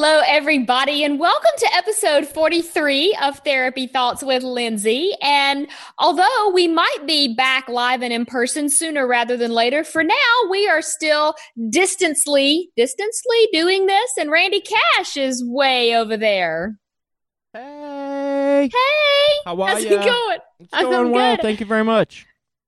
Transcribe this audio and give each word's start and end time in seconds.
Hello, 0.00 0.22
everybody, 0.28 1.02
and 1.02 1.18
welcome 1.18 1.50
to 1.58 1.74
episode 1.74 2.24
43 2.24 3.18
of 3.20 3.40
Therapy 3.40 3.88
Thoughts 3.88 4.22
with 4.22 4.44
Lindsay. 4.44 5.10
And 5.20 5.66
although 5.98 6.52
we 6.54 6.68
might 6.68 7.04
be 7.04 7.34
back 7.34 7.68
live 7.68 8.00
and 8.02 8.12
in 8.12 8.24
person 8.24 8.70
sooner 8.70 9.08
rather 9.08 9.36
than 9.36 9.50
later, 9.50 9.82
for 9.82 10.04
now, 10.04 10.14
we 10.48 10.68
are 10.68 10.82
still 10.82 11.34
distantly, 11.68 12.70
distantly 12.76 13.48
doing 13.52 13.86
this. 13.86 14.12
And 14.16 14.30
Randy 14.30 14.60
Cash 14.60 15.16
is 15.16 15.44
way 15.44 15.96
over 15.96 16.16
there. 16.16 16.78
Hey. 17.52 18.70
Hey. 18.72 19.34
How 19.46 19.60
are 19.60 19.68
How's 19.68 19.84
ya? 19.84 20.00
it 20.00 20.04
going? 20.04 20.38
It's 20.60 20.68
I'm 20.74 20.84
going 20.84 21.10
well. 21.10 21.34
good. 21.34 21.42
Thank 21.42 21.58
you 21.58 21.66
very 21.66 21.82
much. 21.82 22.24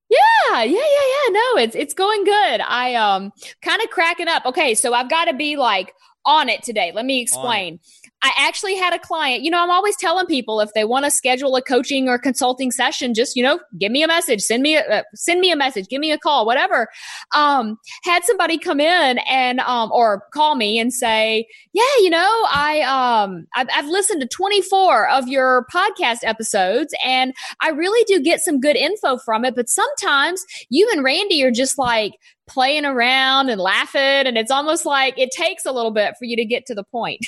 Yeah, 0.09 0.63
yeah, 0.63 0.65
yeah, 0.65 0.73
yeah. 0.73 1.29
No, 1.29 1.61
it's 1.61 1.77
it's 1.77 1.93
going 1.93 2.25
good. 2.25 2.59
I 2.59 2.95
um 2.95 3.31
kind 3.61 3.81
of 3.81 3.89
cracking 3.89 4.27
up. 4.27 4.45
Okay, 4.45 4.75
so 4.75 4.93
I've 4.93 5.09
got 5.09 5.25
to 5.25 5.33
be 5.33 5.55
like 5.55 5.93
on 6.25 6.49
it 6.49 6.63
today. 6.63 6.91
Let 6.93 7.05
me 7.05 7.21
explain. 7.21 7.79
I 8.23 8.31
actually 8.37 8.75
had 8.75 8.93
a 8.93 8.99
client. 8.99 9.43
You 9.43 9.49
know, 9.49 9.59
I'm 9.59 9.71
always 9.71 9.95
telling 9.95 10.27
people 10.27 10.59
if 10.59 10.71
they 10.73 10.85
want 10.85 11.05
to 11.05 11.11
schedule 11.11 11.55
a 11.55 11.61
coaching 11.61 12.07
or 12.07 12.19
consulting 12.19 12.69
session, 12.69 13.13
just 13.13 13.35
you 13.35 13.41
know, 13.41 13.59
give 13.79 13.91
me 13.91 14.03
a 14.03 14.07
message, 14.07 14.41
send 14.41 14.61
me 14.61 14.77
a 14.77 14.81
uh, 14.81 15.03
send 15.15 15.39
me 15.39 15.51
a 15.51 15.55
message, 15.55 15.87
give 15.87 15.99
me 15.99 16.11
a 16.11 16.19
call, 16.19 16.45
whatever. 16.45 16.87
Um, 17.35 17.77
had 18.03 18.23
somebody 18.23 18.57
come 18.57 18.79
in 18.79 19.17
and 19.29 19.59
um 19.61 19.91
or 19.91 20.23
call 20.33 20.55
me 20.55 20.77
and 20.77 20.93
say, 20.93 21.47
yeah, 21.73 21.83
you 21.99 22.11
know, 22.11 22.45
I 22.51 22.81
um 22.81 23.47
I've, 23.55 23.67
I've 23.73 23.87
listened 23.87 24.21
to 24.21 24.27
24 24.27 25.09
of 25.09 25.27
your 25.27 25.65
podcast 25.73 26.19
episodes 26.23 26.93
and 27.03 27.33
I 27.59 27.69
really 27.69 28.03
do 28.05 28.21
get 28.21 28.41
some 28.41 28.59
good 28.59 28.75
info 28.75 29.17
from 29.17 29.45
it, 29.45 29.55
but 29.55 29.67
sometimes 29.69 30.43
you 30.69 30.87
and 30.93 31.03
Randy 31.03 31.43
are 31.43 31.51
just 31.51 31.77
like 31.79 32.13
playing 32.51 32.85
around 32.85 33.49
and 33.49 33.59
laughing 33.59 34.01
and 34.01 34.37
it's 34.37 34.51
almost 34.51 34.85
like 34.85 35.17
it 35.17 35.31
takes 35.31 35.65
a 35.65 35.71
little 35.71 35.91
bit 35.91 36.15
for 36.17 36.25
you 36.25 36.35
to 36.35 36.45
get 36.45 36.65
to 36.67 36.75
the 36.75 36.83
point. 36.83 37.25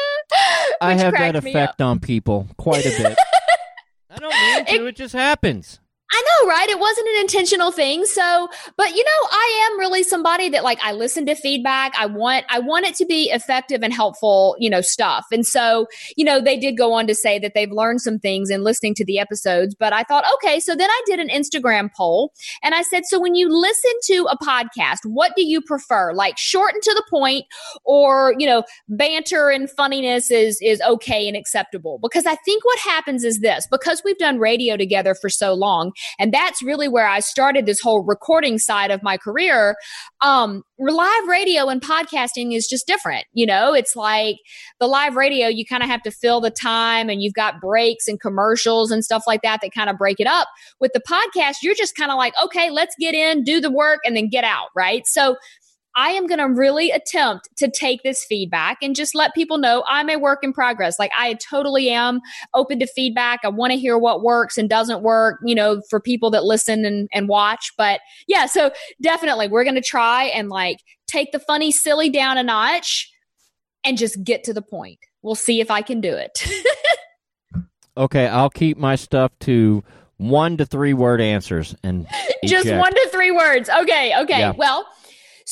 I 0.80 0.94
have 0.94 1.12
that 1.14 1.36
effect 1.36 1.80
on 1.80 2.00
people 2.00 2.48
quite 2.56 2.84
a 2.84 2.90
bit. 2.90 3.18
I 4.10 4.16
don't 4.16 4.30
mean 4.30 4.80
to. 4.80 4.86
It, 4.88 4.96
just 4.96 5.14
happens. 5.14 5.80
I 6.14 6.22
know, 6.22 6.48
right? 6.48 6.68
It 6.68 6.78
wasn't 6.78 7.08
an 7.08 7.20
intentional 7.20 7.72
thing. 7.72 8.04
So, 8.04 8.48
but 8.76 8.90
you 8.94 9.02
know, 9.02 9.28
I 9.30 9.70
am 9.70 9.78
really 9.78 10.02
somebody 10.02 10.50
that 10.50 10.62
like 10.62 10.78
I 10.82 10.92
listen 10.92 11.24
to 11.26 11.34
feedback. 11.34 11.94
I 11.98 12.04
want 12.04 12.44
I 12.50 12.58
want 12.58 12.86
it 12.86 12.94
to 12.96 13.06
be 13.06 13.30
effective 13.30 13.82
and 13.82 13.94
helpful, 13.94 14.54
you 14.58 14.68
know, 14.68 14.82
stuff. 14.82 15.24
And 15.32 15.46
so, 15.46 15.86
you 16.16 16.24
know, 16.24 16.38
they 16.38 16.58
did 16.58 16.76
go 16.76 16.92
on 16.92 17.06
to 17.06 17.14
say 17.14 17.38
that 17.38 17.52
they've 17.54 17.70
learned 17.70 18.02
some 18.02 18.18
things 18.18 18.50
in 18.50 18.62
listening 18.62 18.94
to 18.96 19.06
the 19.06 19.18
episodes, 19.18 19.74
but 19.74 19.94
I 19.94 20.02
thought, 20.02 20.24
okay, 20.34 20.60
so 20.60 20.76
then 20.76 20.90
I 20.90 21.02
did 21.06 21.18
an 21.18 21.28
Instagram 21.28 21.88
poll 21.96 22.32
and 22.62 22.74
I 22.74 22.82
said, 22.82 23.04
so 23.06 23.18
when 23.18 23.34
you 23.34 23.48
listen 23.48 23.92
to 24.04 24.26
a 24.30 24.36
podcast, 24.36 24.98
what 25.04 25.32
do 25.34 25.46
you 25.46 25.62
prefer? 25.62 26.12
Like 26.12 26.36
short 26.36 26.74
and 26.74 26.82
to 26.82 26.94
the 26.94 27.04
point 27.08 27.46
or, 27.84 28.34
you 28.38 28.46
know, 28.46 28.64
banter 28.88 29.48
and 29.48 29.70
funniness 29.70 30.30
is 30.30 30.58
is 30.60 30.82
okay 30.82 31.26
and 31.26 31.38
acceptable? 31.38 31.98
Because 32.02 32.26
I 32.26 32.34
think 32.36 32.66
what 32.66 32.78
happens 32.80 33.24
is 33.24 33.40
this, 33.40 33.66
because 33.70 34.02
we've 34.04 34.18
done 34.18 34.38
radio 34.38 34.76
together 34.76 35.14
for 35.14 35.30
so 35.30 35.54
long, 35.54 35.92
and 36.18 36.32
that's 36.32 36.62
really 36.62 36.88
where 36.88 37.06
I 37.06 37.20
started 37.20 37.66
this 37.66 37.80
whole 37.80 38.04
recording 38.04 38.58
side 38.58 38.90
of 38.90 39.02
my 39.02 39.16
career. 39.16 39.76
Um, 40.20 40.62
live 40.78 41.26
radio 41.28 41.68
and 41.68 41.80
podcasting 41.80 42.54
is 42.54 42.66
just 42.66 42.86
different. 42.86 43.24
You 43.32 43.46
know, 43.46 43.72
it's 43.72 43.94
like 43.94 44.36
the 44.80 44.86
live 44.86 45.16
radio, 45.16 45.48
you 45.48 45.64
kind 45.64 45.82
of 45.82 45.88
have 45.88 46.02
to 46.02 46.10
fill 46.10 46.40
the 46.40 46.50
time 46.50 47.08
and 47.08 47.22
you've 47.22 47.34
got 47.34 47.60
breaks 47.60 48.08
and 48.08 48.20
commercials 48.20 48.90
and 48.90 49.04
stuff 49.04 49.24
like 49.26 49.42
that 49.42 49.60
that 49.62 49.72
kind 49.72 49.90
of 49.90 49.96
break 49.96 50.18
it 50.18 50.26
up. 50.26 50.48
With 50.80 50.92
the 50.92 51.00
podcast, 51.00 51.56
you're 51.62 51.74
just 51.74 51.96
kind 51.96 52.10
of 52.10 52.18
like, 52.18 52.34
okay, 52.42 52.70
let's 52.70 52.94
get 52.98 53.14
in, 53.14 53.44
do 53.44 53.60
the 53.60 53.70
work, 53.70 54.00
and 54.04 54.16
then 54.16 54.28
get 54.28 54.44
out, 54.44 54.68
right? 54.74 55.06
So 55.06 55.36
I 55.96 56.10
am 56.10 56.26
going 56.26 56.38
to 56.38 56.48
really 56.48 56.90
attempt 56.90 57.48
to 57.56 57.70
take 57.70 58.02
this 58.02 58.24
feedback 58.24 58.78
and 58.82 58.96
just 58.96 59.14
let 59.14 59.34
people 59.34 59.58
know 59.58 59.84
I'm 59.88 60.08
a 60.08 60.16
work 60.16 60.40
in 60.42 60.52
progress. 60.52 60.98
Like 60.98 61.12
I 61.16 61.34
totally 61.34 61.90
am 61.90 62.20
open 62.54 62.78
to 62.80 62.86
feedback. 62.86 63.40
I 63.44 63.48
want 63.48 63.72
to 63.72 63.78
hear 63.78 63.98
what 63.98 64.22
works 64.22 64.56
and 64.56 64.68
doesn't 64.68 65.02
work, 65.02 65.40
you 65.44 65.54
know, 65.54 65.82
for 65.90 66.00
people 66.00 66.30
that 66.30 66.44
listen 66.44 66.84
and, 66.84 67.08
and 67.12 67.28
watch. 67.28 67.72
But 67.76 68.00
yeah, 68.26 68.46
so 68.46 68.70
definitely 69.00 69.48
we're 69.48 69.64
going 69.64 69.76
to 69.76 69.82
try 69.82 70.24
and 70.24 70.48
like 70.48 70.78
take 71.06 71.32
the 71.32 71.38
funny, 71.38 71.70
silly 71.70 72.10
down 72.10 72.38
a 72.38 72.42
notch 72.42 73.10
and 73.84 73.98
just 73.98 74.22
get 74.24 74.44
to 74.44 74.54
the 74.54 74.62
point. 74.62 74.98
We'll 75.22 75.34
see 75.34 75.60
if 75.60 75.70
I 75.70 75.82
can 75.82 76.00
do 76.00 76.14
it. 76.14 76.46
Okay, 77.96 78.26
I'll 78.26 78.50
keep 78.50 78.78
my 78.78 78.96
stuff 78.96 79.32
to 79.40 79.84
one 80.16 80.56
to 80.56 80.64
three 80.64 80.94
word 80.94 81.20
answers 81.20 81.74
and 81.82 82.06
just 82.44 82.66
eject. 82.66 82.80
one 82.80 82.92
to 82.92 83.08
three 83.12 83.30
words. 83.30 83.68
Okay. 83.68 84.14
Okay. 84.22 84.38
Yeah. 84.38 84.52
Well, 84.56 84.86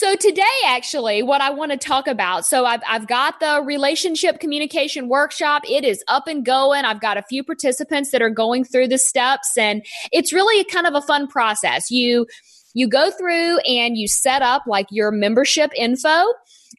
so 0.01 0.17
today, 0.17 0.43
actually, 0.65 1.23
what 1.23 1.43
I 1.43 1.51
want 1.51 1.73
to 1.73 1.77
talk 1.77 2.09
about. 2.09 2.47
So 2.47 2.65
I've 2.65 2.81
I've 2.89 3.07
got 3.07 3.39
the 3.39 3.63
relationship 3.63 4.41
communication 4.41 5.11
workshop. 5.11 5.61
It 5.69 5.85
is 5.85 6.03
up 6.09 6.27
and 6.27 6.43
going. 6.43 6.87
I've 6.87 7.03
got 7.03 7.19
a 7.19 7.23
few 7.29 7.45
participants 7.45 8.11
that 8.13 8.23
are 8.23 8.31
going 8.31 8.65
through 8.65 8.89
the 8.89 8.97
steps, 8.97 9.59
and 9.59 9.85
it's 10.11 10.33
really 10.33 10.65
kind 10.65 10.87
of 10.87 10.95
a 10.95 11.03
fun 11.03 11.27
process. 11.27 11.91
You 11.91 12.27
you 12.73 12.89
go 12.89 13.11
through 13.11 13.59
and 13.59 13.99
you 13.99 14.09
set 14.09 14.41
up 14.41 14.63
like 14.67 14.87
your 14.91 15.11
membership 15.11 15.71
info. 15.77 16.25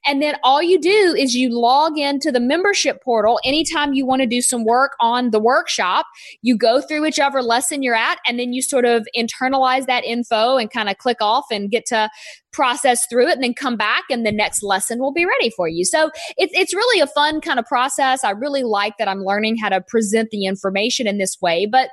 And 0.06 0.22
then 0.22 0.36
all 0.44 0.62
you 0.62 0.80
do 0.80 1.16
is 1.18 1.36
you 1.36 1.50
log 1.50 1.98
into 1.98 2.32
the 2.32 2.40
membership 2.40 3.04
portal 3.04 3.40
anytime 3.46 3.94
you 3.94 4.06
want 4.06 4.22
to 4.22 4.28
do 4.28 4.42
some 4.42 4.66
work 4.66 4.94
on 5.00 5.32
the 5.32 5.40
workshop. 5.40 6.08
You 6.42 6.58
go 6.58 6.82
through 6.82 7.02
whichever 7.02 7.42
lesson 7.42 7.84
you're 7.84 7.96
at, 7.96 8.20
and 8.28 8.40
then 8.40 8.54
you 8.54 8.62
sort 8.62 8.86
of 8.86 9.08
internalize 9.16 9.86
that 9.86 10.04
info 10.04 10.58
and 10.58 10.72
kind 10.72 10.90
of 10.90 10.98
click 10.98 11.18
off 11.22 11.46
and 11.52 11.70
get 11.70 11.86
to 11.88 12.10
process 12.52 13.06
through 13.06 13.28
it 13.28 13.34
and 13.34 13.44
then 13.44 13.54
come 13.54 13.78
back 13.78 14.04
and 14.10 14.26
the 14.26 14.32
next 14.32 14.62
lesson 14.62 15.00
will 15.00 15.14
be 15.14 15.26
ready 15.26 15.50
for 15.52 15.68
you. 15.68 15.86
So 15.86 16.12
it's 16.38 16.52
it's 16.56 16.74
really 16.74 17.02
a 17.02 17.08
fun 17.08 17.42
kind 17.42 17.60
of 17.60 17.66
process. 17.66 18.24
I 18.24 18.32
really 18.32 18.64
like 18.64 18.98
that 18.98 19.08
I'm 19.08 19.24
learning 19.24 19.58
how 19.58 19.70
to 19.70 19.82
present 19.82 20.30
the 20.32 20.46
information 20.46 21.08
in 21.08 21.18
this 21.18 21.38
way. 21.42 21.66
But 21.66 21.90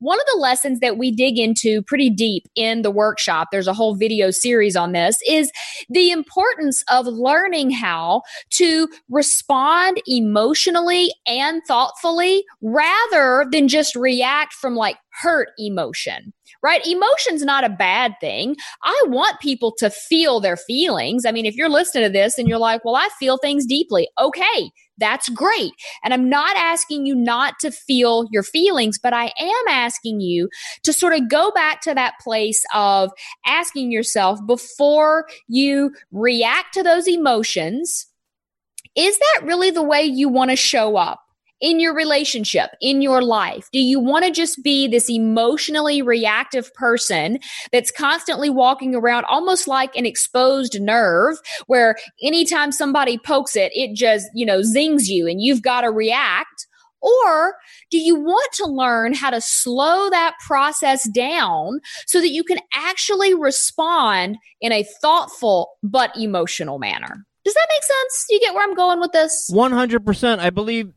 one 0.00 0.18
of 0.18 0.26
the 0.32 0.40
lessons 0.40 0.80
that 0.80 0.98
we 0.98 1.10
dig 1.10 1.38
into 1.38 1.82
pretty 1.82 2.10
deep 2.10 2.44
in 2.54 2.82
the 2.82 2.90
workshop, 2.90 3.48
there's 3.52 3.68
a 3.68 3.72
whole 3.72 3.94
video 3.94 4.30
series 4.30 4.76
on 4.76 4.92
this, 4.92 5.16
is 5.28 5.50
the 5.88 6.10
importance 6.10 6.82
of 6.90 7.06
learning 7.06 7.70
how 7.70 8.22
to 8.50 8.88
respond 9.08 10.00
emotionally 10.06 11.12
and 11.26 11.62
thoughtfully 11.68 12.44
rather 12.62 13.46
than 13.52 13.68
just 13.68 13.94
react 13.94 14.52
from 14.54 14.74
like 14.74 14.96
hurt 15.22 15.50
emotion 15.58 16.32
right? 16.62 16.86
Emotion's 16.86 17.42
not 17.42 17.64
a 17.64 17.68
bad 17.68 18.14
thing. 18.20 18.56
I 18.82 19.02
want 19.06 19.40
people 19.40 19.72
to 19.78 19.90
feel 19.90 20.40
their 20.40 20.56
feelings. 20.56 21.24
I 21.24 21.32
mean, 21.32 21.46
if 21.46 21.56
you're 21.56 21.68
listening 21.68 22.04
to 22.04 22.10
this 22.10 22.38
and 22.38 22.48
you're 22.48 22.58
like, 22.58 22.84
well, 22.84 22.96
I 22.96 23.08
feel 23.18 23.38
things 23.38 23.66
deeply, 23.66 24.08
okay, 24.20 24.70
that's 24.98 25.28
great. 25.30 25.72
And 26.04 26.12
I'm 26.12 26.28
not 26.28 26.56
asking 26.56 27.06
you 27.06 27.14
not 27.14 27.54
to 27.60 27.70
feel 27.70 28.26
your 28.30 28.42
feelings, 28.42 28.98
but 29.02 29.14
I 29.14 29.32
am 29.38 29.68
asking 29.68 30.20
you 30.20 30.48
to 30.82 30.92
sort 30.92 31.14
of 31.14 31.28
go 31.30 31.50
back 31.52 31.80
to 31.82 31.94
that 31.94 32.14
place 32.20 32.62
of 32.74 33.10
asking 33.46 33.90
yourself 33.90 34.38
before 34.46 35.26
you 35.48 35.92
react 36.12 36.74
to 36.74 36.82
those 36.82 37.08
emotions. 37.08 38.06
Is 38.94 39.18
that 39.18 39.46
really 39.46 39.70
the 39.70 39.82
way 39.82 40.02
you 40.02 40.28
want 40.28 40.50
to 40.50 40.56
show 40.56 40.96
up? 40.96 41.20
In 41.60 41.80
your 41.80 41.94
relationship, 41.94 42.70
in 42.80 43.02
your 43.02 43.22
life? 43.22 43.68
Do 43.72 43.80
you 43.80 44.00
want 44.00 44.24
to 44.24 44.30
just 44.30 44.62
be 44.62 44.88
this 44.88 45.10
emotionally 45.10 46.02
reactive 46.02 46.72
person 46.74 47.38
that's 47.72 47.90
constantly 47.90 48.50
walking 48.50 48.94
around 48.94 49.24
almost 49.24 49.68
like 49.68 49.94
an 49.96 50.06
exposed 50.06 50.80
nerve 50.80 51.36
where 51.66 51.96
anytime 52.22 52.72
somebody 52.72 53.18
pokes 53.18 53.56
it, 53.56 53.72
it 53.74 53.94
just, 53.94 54.28
you 54.34 54.46
know, 54.46 54.62
zings 54.62 55.08
you 55.08 55.26
and 55.26 55.40
you've 55.40 55.62
got 55.62 55.82
to 55.82 55.90
react? 55.90 56.66
Or 57.02 57.54
do 57.90 57.98
you 57.98 58.14
want 58.14 58.52
to 58.54 58.66
learn 58.66 59.14
how 59.14 59.30
to 59.30 59.40
slow 59.40 60.10
that 60.10 60.34
process 60.46 61.08
down 61.08 61.80
so 62.06 62.20
that 62.20 62.28
you 62.28 62.44
can 62.44 62.58
actually 62.74 63.34
respond 63.34 64.36
in 64.60 64.70
a 64.72 64.84
thoughtful 65.00 65.70
but 65.82 66.14
emotional 66.14 66.78
manner? 66.78 67.24
Does 67.42 67.54
that 67.54 67.66
make 67.70 67.82
sense? 67.82 68.26
You 68.28 68.38
get 68.40 68.54
where 68.54 68.62
I'm 68.62 68.74
going 68.74 69.00
with 69.00 69.12
this? 69.12 69.50
100%. 69.50 70.38
I 70.40 70.50
believe 70.50 70.92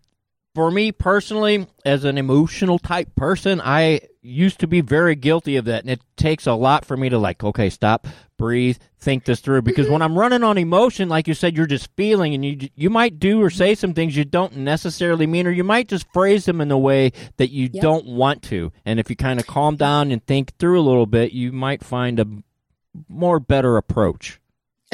for 0.55 0.69
me 0.69 0.91
personally, 0.91 1.67
as 1.83 2.03
an 2.03 2.17
emotional 2.17 2.77
type 2.77 3.15
person, 3.15 3.59
I 3.59 4.01
used 4.21 4.59
to 4.59 4.67
be 4.67 4.81
very 4.81 5.15
guilty 5.15 5.55
of 5.55 5.65
that. 5.65 5.81
And 5.81 5.89
it 5.89 6.01
takes 6.15 6.45
a 6.45 6.53
lot 6.53 6.85
for 6.85 6.95
me 6.95 7.09
to, 7.09 7.17
like, 7.17 7.44
okay, 7.44 7.69
stop, 7.69 8.07
breathe, 8.38 8.77
think 9.00 9.25
this 9.25 9.39
through. 9.39 9.63
Because 9.63 9.89
when 9.89 10.01
mm-hmm. 10.01 10.11
I'm 10.11 10.17
running 10.17 10.44
on 10.44 10.57
emotion, 10.57 11.09
like 11.09 11.27
you 11.27 11.33
said, 11.33 11.57
you're 11.57 11.65
just 11.65 11.89
feeling 11.95 12.33
and 12.35 12.45
you, 12.45 12.69
you 12.75 12.89
might 12.89 13.19
do 13.19 13.41
or 13.41 13.50
say 13.50 13.73
some 13.73 13.94
things 13.94 14.15
you 14.15 14.25
don't 14.25 14.57
necessarily 14.57 15.25
mean, 15.25 15.47
or 15.47 15.51
you 15.51 15.63
might 15.63 15.88
just 15.88 16.05
phrase 16.13 16.45
them 16.45 16.61
in 16.61 16.71
a 16.71 16.77
way 16.77 17.11
that 17.38 17.49
you 17.49 17.69
Yep. 17.73 17.81
don't 17.81 18.06
want 18.06 18.44
to. 18.44 18.71
And 18.85 18.99
if 18.99 19.09
you 19.09 19.15
kind 19.15 19.39
of 19.39 19.47
calm 19.47 19.75
down 19.75 20.11
and 20.11 20.23
think 20.25 20.56
through 20.57 20.79
a 20.79 20.83
little 20.83 21.07
bit, 21.07 21.31
you 21.31 21.51
might 21.51 21.83
find 21.83 22.19
a 22.19 22.27
more 23.09 23.39
better 23.39 23.75
approach. 23.77 24.39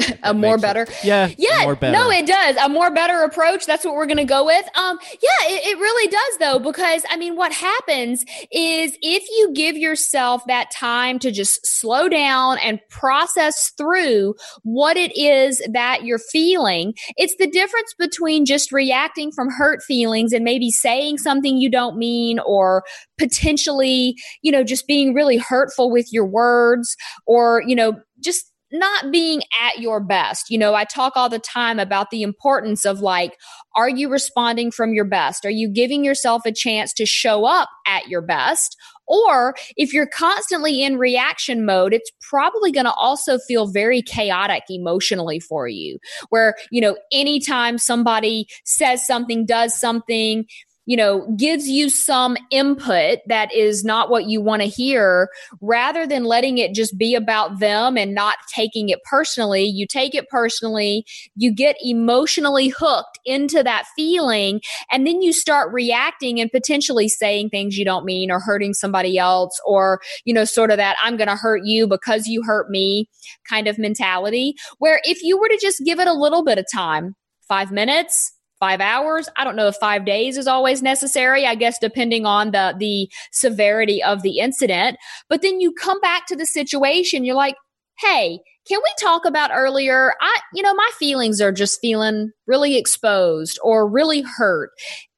a 0.22 0.34
more 0.34 0.58
better 0.58 0.86
yeah 1.02 1.30
yeah 1.38 1.62
more 1.64 1.76
better. 1.76 1.92
no 1.92 2.10
it 2.10 2.26
does. 2.26 2.56
A 2.56 2.68
more 2.68 2.90
better 2.92 3.22
approach. 3.22 3.66
That's 3.66 3.84
what 3.84 3.94
we're 3.94 4.06
gonna 4.06 4.24
go 4.24 4.44
with. 4.44 4.66
Um 4.76 4.98
yeah 5.22 5.48
it, 5.48 5.66
it 5.66 5.78
really 5.78 6.08
does 6.08 6.38
though 6.38 6.58
because 6.58 7.02
i 7.10 7.16
mean 7.16 7.36
what 7.36 7.52
happens 7.52 8.24
is 8.52 8.96
if 9.02 9.24
you 9.30 9.52
give 9.54 9.76
yourself 9.76 10.42
that 10.46 10.70
time 10.70 11.18
to 11.18 11.30
just 11.30 11.64
slow 11.66 12.08
down 12.08 12.58
and 12.58 12.80
process 12.88 13.72
through 13.76 14.34
what 14.62 14.96
it 14.96 15.16
is 15.16 15.62
that 15.72 16.04
you're 16.04 16.18
feeling 16.18 16.94
it's 17.16 17.36
the 17.36 17.50
difference 17.50 17.94
between 17.98 18.44
just 18.44 18.72
reacting 18.72 19.30
from 19.32 19.50
hurt 19.50 19.82
feelings 19.82 20.32
and 20.32 20.44
maybe 20.44 20.70
saying 20.70 21.18
something 21.18 21.56
you 21.56 21.70
don't 21.70 21.96
mean 21.96 22.38
or 22.40 22.82
potentially 23.18 24.16
you 24.42 24.52
know 24.52 24.64
just 24.64 24.86
being 24.86 25.14
really 25.14 25.36
hurtful 25.36 25.90
with 25.90 26.12
your 26.12 26.26
words 26.26 26.96
or 27.26 27.62
you 27.66 27.74
know 27.74 27.94
just 28.22 28.49
not 28.72 29.10
being 29.10 29.42
at 29.60 29.80
your 29.80 30.00
best. 30.00 30.50
You 30.50 30.58
know, 30.58 30.74
I 30.74 30.84
talk 30.84 31.16
all 31.16 31.28
the 31.28 31.38
time 31.38 31.78
about 31.78 32.10
the 32.10 32.22
importance 32.22 32.84
of 32.84 33.00
like, 33.00 33.36
are 33.74 33.88
you 33.88 34.08
responding 34.08 34.70
from 34.70 34.92
your 34.92 35.04
best? 35.04 35.44
Are 35.44 35.50
you 35.50 35.68
giving 35.68 36.04
yourself 36.04 36.42
a 36.46 36.52
chance 36.52 36.92
to 36.94 37.06
show 37.06 37.44
up 37.44 37.68
at 37.86 38.08
your 38.08 38.22
best? 38.22 38.76
Or 39.06 39.56
if 39.76 39.92
you're 39.92 40.06
constantly 40.06 40.84
in 40.84 40.96
reaction 40.96 41.66
mode, 41.66 41.92
it's 41.92 42.12
probably 42.20 42.70
going 42.70 42.84
to 42.84 42.94
also 42.94 43.38
feel 43.38 43.66
very 43.66 44.02
chaotic 44.02 44.62
emotionally 44.70 45.40
for 45.40 45.66
you. 45.66 45.98
Where, 46.28 46.54
you 46.70 46.80
know, 46.80 46.96
anytime 47.12 47.76
somebody 47.76 48.46
says 48.64 49.04
something, 49.04 49.46
does 49.46 49.74
something, 49.74 50.46
you 50.86 50.96
know, 50.96 51.26
gives 51.36 51.68
you 51.68 51.88
some 51.88 52.36
input 52.50 53.18
that 53.26 53.52
is 53.54 53.84
not 53.84 54.10
what 54.10 54.26
you 54.26 54.40
want 54.40 54.62
to 54.62 54.68
hear, 54.68 55.28
rather 55.60 56.06
than 56.06 56.24
letting 56.24 56.58
it 56.58 56.74
just 56.74 56.98
be 56.98 57.14
about 57.14 57.60
them 57.60 57.96
and 57.96 58.14
not 58.14 58.36
taking 58.54 58.88
it 58.88 58.98
personally, 59.08 59.64
you 59.64 59.86
take 59.86 60.14
it 60.14 60.28
personally, 60.28 61.04
you 61.36 61.52
get 61.52 61.76
emotionally 61.80 62.68
hooked 62.68 63.18
into 63.24 63.62
that 63.62 63.84
feeling, 63.94 64.60
and 64.90 65.06
then 65.06 65.22
you 65.22 65.32
start 65.32 65.72
reacting 65.72 66.40
and 66.40 66.50
potentially 66.50 67.08
saying 67.08 67.48
things 67.48 67.76
you 67.76 67.84
don't 67.84 68.04
mean 68.04 68.30
or 68.30 68.40
hurting 68.40 68.74
somebody 68.74 69.18
else, 69.18 69.60
or, 69.64 70.00
you 70.24 70.34
know, 70.34 70.44
sort 70.44 70.70
of 70.70 70.76
that 70.78 70.96
I'm 71.02 71.16
going 71.16 71.28
to 71.28 71.36
hurt 71.36 71.62
you 71.64 71.86
because 71.86 72.26
you 72.26 72.42
hurt 72.42 72.70
me 72.70 73.08
kind 73.48 73.68
of 73.68 73.78
mentality. 73.78 74.54
Where 74.78 75.00
if 75.04 75.22
you 75.22 75.38
were 75.38 75.48
to 75.48 75.58
just 75.60 75.82
give 75.84 76.00
it 76.00 76.08
a 76.08 76.12
little 76.12 76.42
bit 76.42 76.58
of 76.58 76.66
time, 76.72 77.14
five 77.48 77.70
minutes, 77.70 78.32
five 78.60 78.80
hours. 78.80 79.28
I 79.36 79.44
don't 79.44 79.56
know 79.56 79.66
if 79.66 79.76
five 79.76 80.04
days 80.04 80.36
is 80.36 80.46
always 80.46 80.82
necessary. 80.82 81.46
I 81.46 81.54
guess 81.56 81.78
depending 81.80 82.26
on 82.26 82.52
the 82.52 82.74
the 82.78 83.10
severity 83.32 84.02
of 84.02 84.22
the 84.22 84.38
incident. 84.38 84.98
But 85.28 85.42
then 85.42 85.60
you 85.60 85.72
come 85.72 86.00
back 86.00 86.26
to 86.26 86.36
the 86.36 86.46
situation. 86.46 87.24
You're 87.24 87.34
like, 87.34 87.56
hey, 87.98 88.40
can 88.68 88.78
we 88.82 88.92
talk 89.00 89.24
about 89.24 89.50
earlier? 89.52 90.14
I, 90.20 90.40
you 90.54 90.62
know, 90.62 90.74
my 90.74 90.90
feelings 90.98 91.40
are 91.40 91.52
just 91.52 91.80
feeling 91.80 92.30
really 92.46 92.76
exposed 92.76 93.58
or 93.64 93.88
really 93.88 94.22
hurt. 94.22 94.70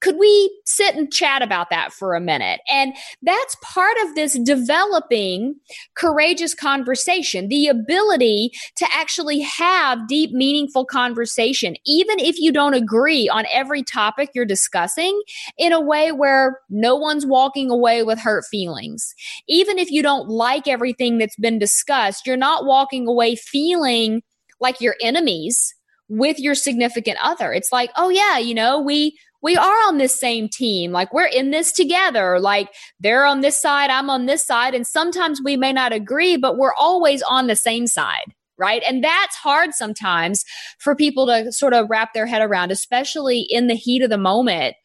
Could 0.02 0.18
we 0.18 0.60
sit 0.66 0.96
and 0.96 1.12
chat 1.12 1.42
about 1.42 1.70
that 1.70 1.92
for 1.92 2.14
a 2.14 2.20
minute? 2.20 2.60
And 2.68 2.92
that's 3.22 3.56
part 3.62 3.96
of 4.02 4.14
this 4.16 4.36
developing 4.40 5.54
courageous 5.94 6.54
conversation, 6.54 7.48
the 7.48 7.68
ability 7.68 8.50
to 8.76 8.86
actually 8.92 9.40
have 9.40 10.08
deep, 10.08 10.32
meaningful 10.32 10.84
conversation, 10.84 11.76
even 11.86 12.18
if 12.18 12.38
you 12.38 12.50
don't 12.50 12.74
agree 12.74 13.28
on 13.28 13.46
every 13.52 13.84
topic 13.84 14.30
you're 14.34 14.44
discussing 14.44 15.22
in 15.56 15.72
a 15.72 15.80
way 15.80 16.10
where 16.10 16.58
no 16.68 16.96
one's 16.96 17.24
walking 17.24 17.70
away 17.70 18.02
with 18.02 18.18
hurt 18.18 18.44
feelings. 18.50 19.14
Even 19.48 19.78
if 19.78 19.90
you 19.90 20.02
don't 20.02 20.28
like 20.28 20.66
everything 20.66 21.18
that's 21.18 21.36
been 21.36 21.60
discussed, 21.60 22.26
you're 22.26 22.36
not 22.36 22.64
walking 22.64 23.06
away 23.06 23.36
feeling 23.36 24.20
like 24.60 24.80
you're 24.80 24.96
enemies 25.00 25.74
with 26.08 26.38
your 26.38 26.54
significant 26.54 27.18
other. 27.22 27.52
It's 27.52 27.72
like, 27.72 27.90
oh 27.96 28.08
yeah, 28.08 28.38
you 28.38 28.54
know, 28.54 28.80
we 28.80 29.16
we 29.42 29.56
are 29.56 29.76
on 29.88 29.98
this 29.98 30.18
same 30.18 30.48
team. 30.48 30.92
Like 30.92 31.12
we're 31.12 31.26
in 31.26 31.50
this 31.50 31.72
together. 31.72 32.38
Like 32.38 32.68
they're 33.00 33.26
on 33.26 33.40
this 33.40 33.60
side, 33.60 33.90
I'm 33.90 34.08
on 34.08 34.26
this 34.26 34.44
side. 34.44 34.74
And 34.74 34.86
sometimes 34.86 35.40
we 35.44 35.56
may 35.56 35.72
not 35.72 35.92
agree, 35.92 36.36
but 36.36 36.56
we're 36.56 36.74
always 36.74 37.22
on 37.22 37.48
the 37.48 37.56
same 37.56 37.86
side. 37.86 38.34
Right. 38.58 38.82
And 38.86 39.02
that's 39.02 39.34
hard 39.34 39.74
sometimes 39.74 40.44
for 40.78 40.94
people 40.94 41.26
to 41.26 41.50
sort 41.50 41.74
of 41.74 41.90
wrap 41.90 42.14
their 42.14 42.26
head 42.26 42.42
around, 42.42 42.70
especially 42.70 43.40
in 43.40 43.66
the 43.66 43.74
heat 43.74 44.02
of 44.02 44.10
the 44.10 44.18
moment 44.18 44.76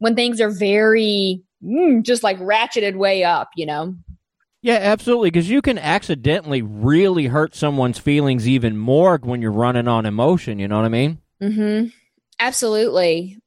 when 0.00 0.14
things 0.14 0.40
are 0.40 0.50
very 0.50 1.42
mm, 1.64 2.02
just 2.02 2.22
like 2.22 2.38
ratcheted 2.40 2.96
way 2.96 3.24
up, 3.24 3.48
you 3.56 3.64
know? 3.64 3.94
Yeah, 4.60 4.78
absolutely. 4.80 5.30
Because 5.30 5.48
you 5.48 5.62
can 5.62 5.78
accidentally 5.78 6.62
really 6.62 7.26
hurt 7.26 7.54
someone's 7.54 7.98
feelings 7.98 8.46
even 8.46 8.76
more 8.76 9.18
when 9.22 9.40
you're 9.40 9.50
running 9.50 9.88
on 9.88 10.04
emotion. 10.04 10.58
You 10.58 10.68
know 10.68 10.76
what 10.76 10.84
I 10.84 10.88
mean? 10.88 11.18
Mm-hmm. 11.42 11.88
Absolutely. 12.38 13.41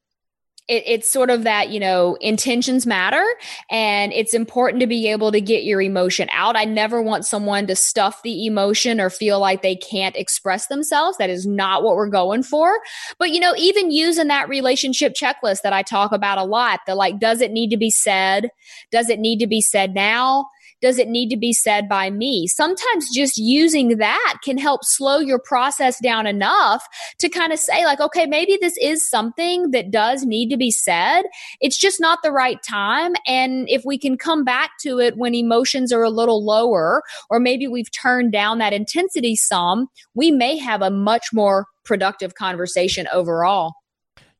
It, 0.68 0.82
it's 0.86 1.08
sort 1.08 1.30
of 1.30 1.44
that, 1.44 1.70
you 1.70 1.78
know, 1.78 2.16
intentions 2.20 2.86
matter 2.86 3.24
and 3.70 4.12
it's 4.12 4.34
important 4.34 4.80
to 4.80 4.86
be 4.86 5.08
able 5.08 5.30
to 5.32 5.40
get 5.40 5.64
your 5.64 5.80
emotion 5.80 6.28
out. 6.32 6.56
I 6.56 6.64
never 6.64 7.00
want 7.00 7.24
someone 7.24 7.66
to 7.68 7.76
stuff 7.76 8.22
the 8.22 8.46
emotion 8.46 9.00
or 9.00 9.10
feel 9.10 9.38
like 9.38 9.62
they 9.62 9.76
can't 9.76 10.16
express 10.16 10.66
themselves. 10.66 11.18
That 11.18 11.30
is 11.30 11.46
not 11.46 11.82
what 11.82 11.96
we're 11.96 12.08
going 12.08 12.42
for. 12.42 12.80
But, 13.18 13.30
you 13.30 13.40
know, 13.40 13.54
even 13.56 13.90
using 13.90 14.28
that 14.28 14.48
relationship 14.48 15.14
checklist 15.14 15.62
that 15.62 15.72
I 15.72 15.82
talk 15.82 16.12
about 16.12 16.38
a 16.38 16.44
lot, 16.44 16.80
the 16.86 16.94
like, 16.94 17.18
does 17.20 17.40
it 17.40 17.52
need 17.52 17.70
to 17.70 17.76
be 17.76 17.90
said? 17.90 18.50
Does 18.90 19.08
it 19.08 19.20
need 19.20 19.38
to 19.38 19.46
be 19.46 19.60
said 19.60 19.94
now? 19.94 20.46
Does 20.86 21.00
it 21.00 21.08
need 21.08 21.30
to 21.30 21.36
be 21.36 21.52
said 21.52 21.88
by 21.88 22.10
me? 22.10 22.46
Sometimes 22.46 23.12
just 23.12 23.38
using 23.38 23.98
that 23.98 24.34
can 24.44 24.56
help 24.56 24.84
slow 24.84 25.18
your 25.18 25.40
process 25.40 25.98
down 26.00 26.28
enough 26.28 26.86
to 27.18 27.28
kind 27.28 27.52
of 27.52 27.58
say, 27.58 27.84
like, 27.84 27.98
okay, 27.98 28.24
maybe 28.24 28.56
this 28.60 28.76
is 28.80 29.10
something 29.10 29.72
that 29.72 29.90
does 29.90 30.24
need 30.24 30.48
to 30.50 30.56
be 30.56 30.70
said. 30.70 31.22
It's 31.60 31.76
just 31.76 32.00
not 32.00 32.20
the 32.22 32.30
right 32.30 32.62
time. 32.62 33.14
And 33.26 33.68
if 33.68 33.84
we 33.84 33.98
can 33.98 34.16
come 34.16 34.44
back 34.44 34.78
to 34.82 35.00
it 35.00 35.16
when 35.16 35.34
emotions 35.34 35.92
are 35.92 36.04
a 36.04 36.08
little 36.08 36.44
lower, 36.46 37.02
or 37.30 37.40
maybe 37.40 37.66
we've 37.66 37.90
turned 37.90 38.30
down 38.30 38.58
that 38.58 38.72
intensity 38.72 39.34
some, 39.34 39.88
we 40.14 40.30
may 40.30 40.56
have 40.56 40.82
a 40.82 40.90
much 40.90 41.30
more 41.32 41.66
productive 41.84 42.36
conversation 42.36 43.08
overall. 43.12 43.74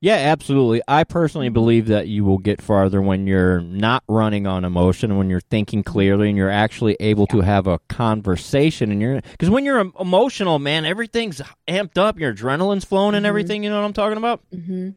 Yeah, 0.01 0.17
absolutely. 0.17 0.83
I 0.87 1.05
personally 1.05 1.49
believe 1.49 1.87
that 1.87 2.07
you 2.07 2.25
will 2.25 2.39
get 2.39 2.61
farther 2.61 3.01
when 3.01 3.27
you're 3.27 3.61
not 3.61 4.05
running 4.09 4.47
on 4.47 4.65
emotion, 4.65 5.17
when 5.17 5.31
you're 5.31 5.41
thinking 5.41 5.83
clearly, 5.83 6.29
and 6.29 6.37
you're 6.37 6.51
actually 6.51 6.97
able 7.01 7.27
yeah. 7.31 7.37
to 7.37 7.41
have 7.41 7.67
a 7.67 7.79
conversation. 7.89 8.93
And 8.93 9.01
you're 9.01 9.23
because 9.23 9.49
when 9.49 9.65
you're 9.65 9.91
emotional, 9.99 10.59
man, 10.59 10.85
everything's 10.85 11.41
amped 11.67 11.97
up. 11.97 12.19
Your 12.19 12.35
adrenaline's 12.35 12.85
flowing 12.85 13.09
mm-hmm. 13.09 13.17
and 13.17 13.27
everything. 13.27 13.65
You 13.65 13.71
know 13.71 13.81
what 13.81 13.87
I'm 13.87 13.95
talking 13.95 14.19
about? 14.19 14.43
Mm-hmm. 14.55 14.91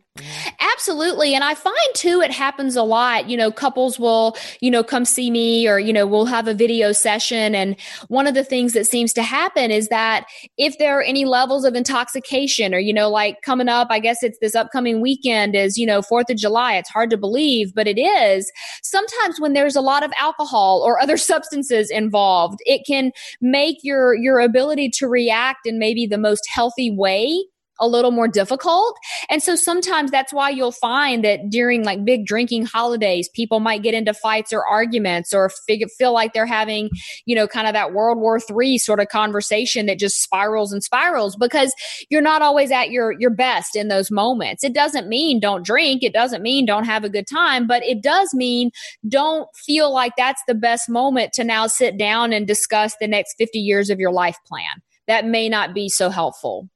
Absolutely. 0.59 1.35
And 1.35 1.43
I 1.43 1.55
find 1.55 1.75
too, 1.93 2.21
it 2.21 2.31
happens 2.31 2.75
a 2.75 2.83
lot. 2.83 3.29
You 3.29 3.37
know, 3.37 3.51
couples 3.51 3.99
will, 3.99 4.35
you 4.61 4.71
know, 4.71 4.83
come 4.83 5.05
see 5.05 5.29
me 5.29 5.67
or, 5.67 5.79
you 5.79 5.93
know, 5.93 6.07
we'll 6.07 6.25
have 6.25 6.47
a 6.47 6.53
video 6.53 6.91
session. 6.91 7.53
And 7.55 7.75
one 8.07 8.27
of 8.27 8.33
the 8.33 8.43
things 8.43 8.73
that 8.73 8.85
seems 8.85 9.13
to 9.13 9.23
happen 9.23 9.71
is 9.71 9.89
that 9.89 10.25
if 10.57 10.77
there 10.77 10.97
are 10.97 11.03
any 11.03 11.25
levels 11.25 11.65
of 11.65 11.75
intoxication 11.75 12.73
or, 12.73 12.79
you 12.79 12.93
know, 12.93 13.09
like 13.09 13.41
coming 13.41 13.69
up, 13.69 13.87
I 13.89 13.99
guess 13.99 14.23
it's 14.23 14.39
this 14.39 14.55
upcoming 14.55 14.88
weekend 14.95 15.55
is, 15.55 15.77
you 15.77 15.85
know, 15.85 16.01
4th 16.01 16.29
of 16.29 16.37
July. 16.37 16.75
It's 16.75 16.89
hard 16.89 17.09
to 17.11 17.17
believe, 17.17 17.73
but 17.73 17.87
it 17.87 17.99
is. 17.99 18.51
Sometimes 18.83 19.39
when 19.39 19.53
there's 19.53 19.75
a 19.75 19.81
lot 19.81 20.03
of 20.03 20.11
alcohol 20.19 20.81
or 20.85 20.99
other 20.99 21.17
substances 21.29 21.89
involved, 21.89 22.59
it 22.65 22.81
can 22.85 23.11
make 23.41 23.77
your, 23.83 24.15
your 24.15 24.39
ability 24.39 24.89
to 24.95 25.07
react 25.07 25.65
in 25.65 25.79
maybe 25.79 26.05
the 26.05 26.17
most 26.17 26.47
healthy 26.53 26.91
way 26.91 27.43
a 27.79 27.87
little 27.87 28.11
more 28.11 28.27
difficult. 28.27 28.97
And 29.29 29.41
so 29.41 29.55
sometimes 29.55 30.11
that's 30.11 30.33
why 30.33 30.49
you'll 30.49 30.71
find 30.71 31.23
that 31.23 31.49
during 31.49 31.83
like 31.83 32.03
big 32.03 32.25
drinking 32.25 32.65
holidays, 32.65 33.29
people 33.33 33.59
might 33.59 33.83
get 33.83 33.93
into 33.93 34.13
fights 34.13 34.51
or 34.51 34.65
arguments 34.65 35.33
or 35.33 35.49
fig- 35.67 35.89
feel 35.97 36.13
like 36.13 36.33
they're 36.33 36.45
having, 36.45 36.89
you 37.25 37.35
know, 37.35 37.47
kind 37.47 37.67
of 37.67 37.73
that 37.73 37.93
World 37.93 38.19
War 38.19 38.39
III 38.39 38.77
sort 38.77 38.99
of 38.99 39.07
conversation 39.07 39.85
that 39.85 39.99
just 39.99 40.21
spirals 40.21 40.71
and 40.71 40.83
spirals 40.83 41.35
because 41.35 41.73
you're 42.09 42.21
not 42.21 42.41
always 42.41 42.71
at 42.71 42.91
your, 42.91 43.13
your 43.19 43.29
best 43.29 43.75
in 43.75 43.87
those 43.87 44.11
moments. 44.11 44.63
It 44.63 44.73
doesn't 44.73 45.07
mean 45.07 45.39
don't 45.39 45.65
drink. 45.65 46.03
It 46.03 46.13
doesn't 46.13 46.41
mean 46.41 46.65
don't 46.65 46.85
have 46.85 47.03
a 47.03 47.09
good 47.09 47.27
time, 47.27 47.67
but 47.67 47.83
it 47.83 48.01
does 48.01 48.33
mean 48.33 48.71
don't 49.07 49.47
feel 49.55 49.93
like 49.93 50.13
that's 50.17 50.41
the 50.47 50.55
best 50.55 50.89
moment 50.89 51.33
to 51.33 51.43
now 51.43 51.67
sit 51.67 51.97
down 51.97 52.33
and 52.33 52.47
discuss 52.47 52.95
the 52.99 53.07
next 53.07 53.35
50 53.37 53.59
years 53.59 53.89
of 53.89 53.99
your 53.99 54.11
life 54.11 54.37
plan. 54.47 54.81
That 55.07 55.25
may 55.25 55.49
not 55.49 55.73
be 55.73 55.89
so 55.89 56.09
helpful. 56.09 56.69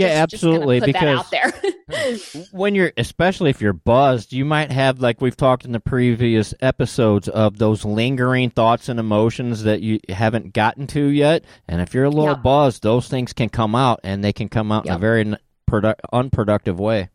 Yeah, 0.00 0.22
absolutely. 0.22 0.80
Because 0.80 2.48
when 2.52 2.74
you're, 2.74 2.92
especially 2.96 3.50
if 3.50 3.60
you're 3.60 3.72
buzzed, 3.72 4.32
you 4.32 4.44
might 4.44 4.70
have, 4.70 5.00
like 5.00 5.20
we've 5.20 5.36
talked 5.36 5.64
in 5.64 5.72
the 5.72 5.80
previous 5.80 6.54
episodes, 6.60 7.28
of 7.28 7.58
those 7.58 7.84
lingering 7.84 8.50
thoughts 8.50 8.88
and 8.88 9.00
emotions 9.00 9.64
that 9.64 9.80
you 9.80 10.00
haven't 10.08 10.52
gotten 10.52 10.86
to 10.88 11.06
yet. 11.06 11.44
And 11.68 11.80
if 11.80 11.94
you're 11.94 12.04
a 12.04 12.10
little 12.10 12.34
yep. 12.34 12.42
buzzed, 12.42 12.82
those 12.82 13.08
things 13.08 13.32
can 13.32 13.48
come 13.48 13.74
out, 13.74 14.00
and 14.02 14.22
they 14.24 14.32
can 14.32 14.48
come 14.48 14.72
out 14.72 14.86
yep. 14.86 14.92
in 14.92 14.96
a 14.96 15.00
very 15.00 15.34
unproductive 16.12 16.78
way. 16.78 17.08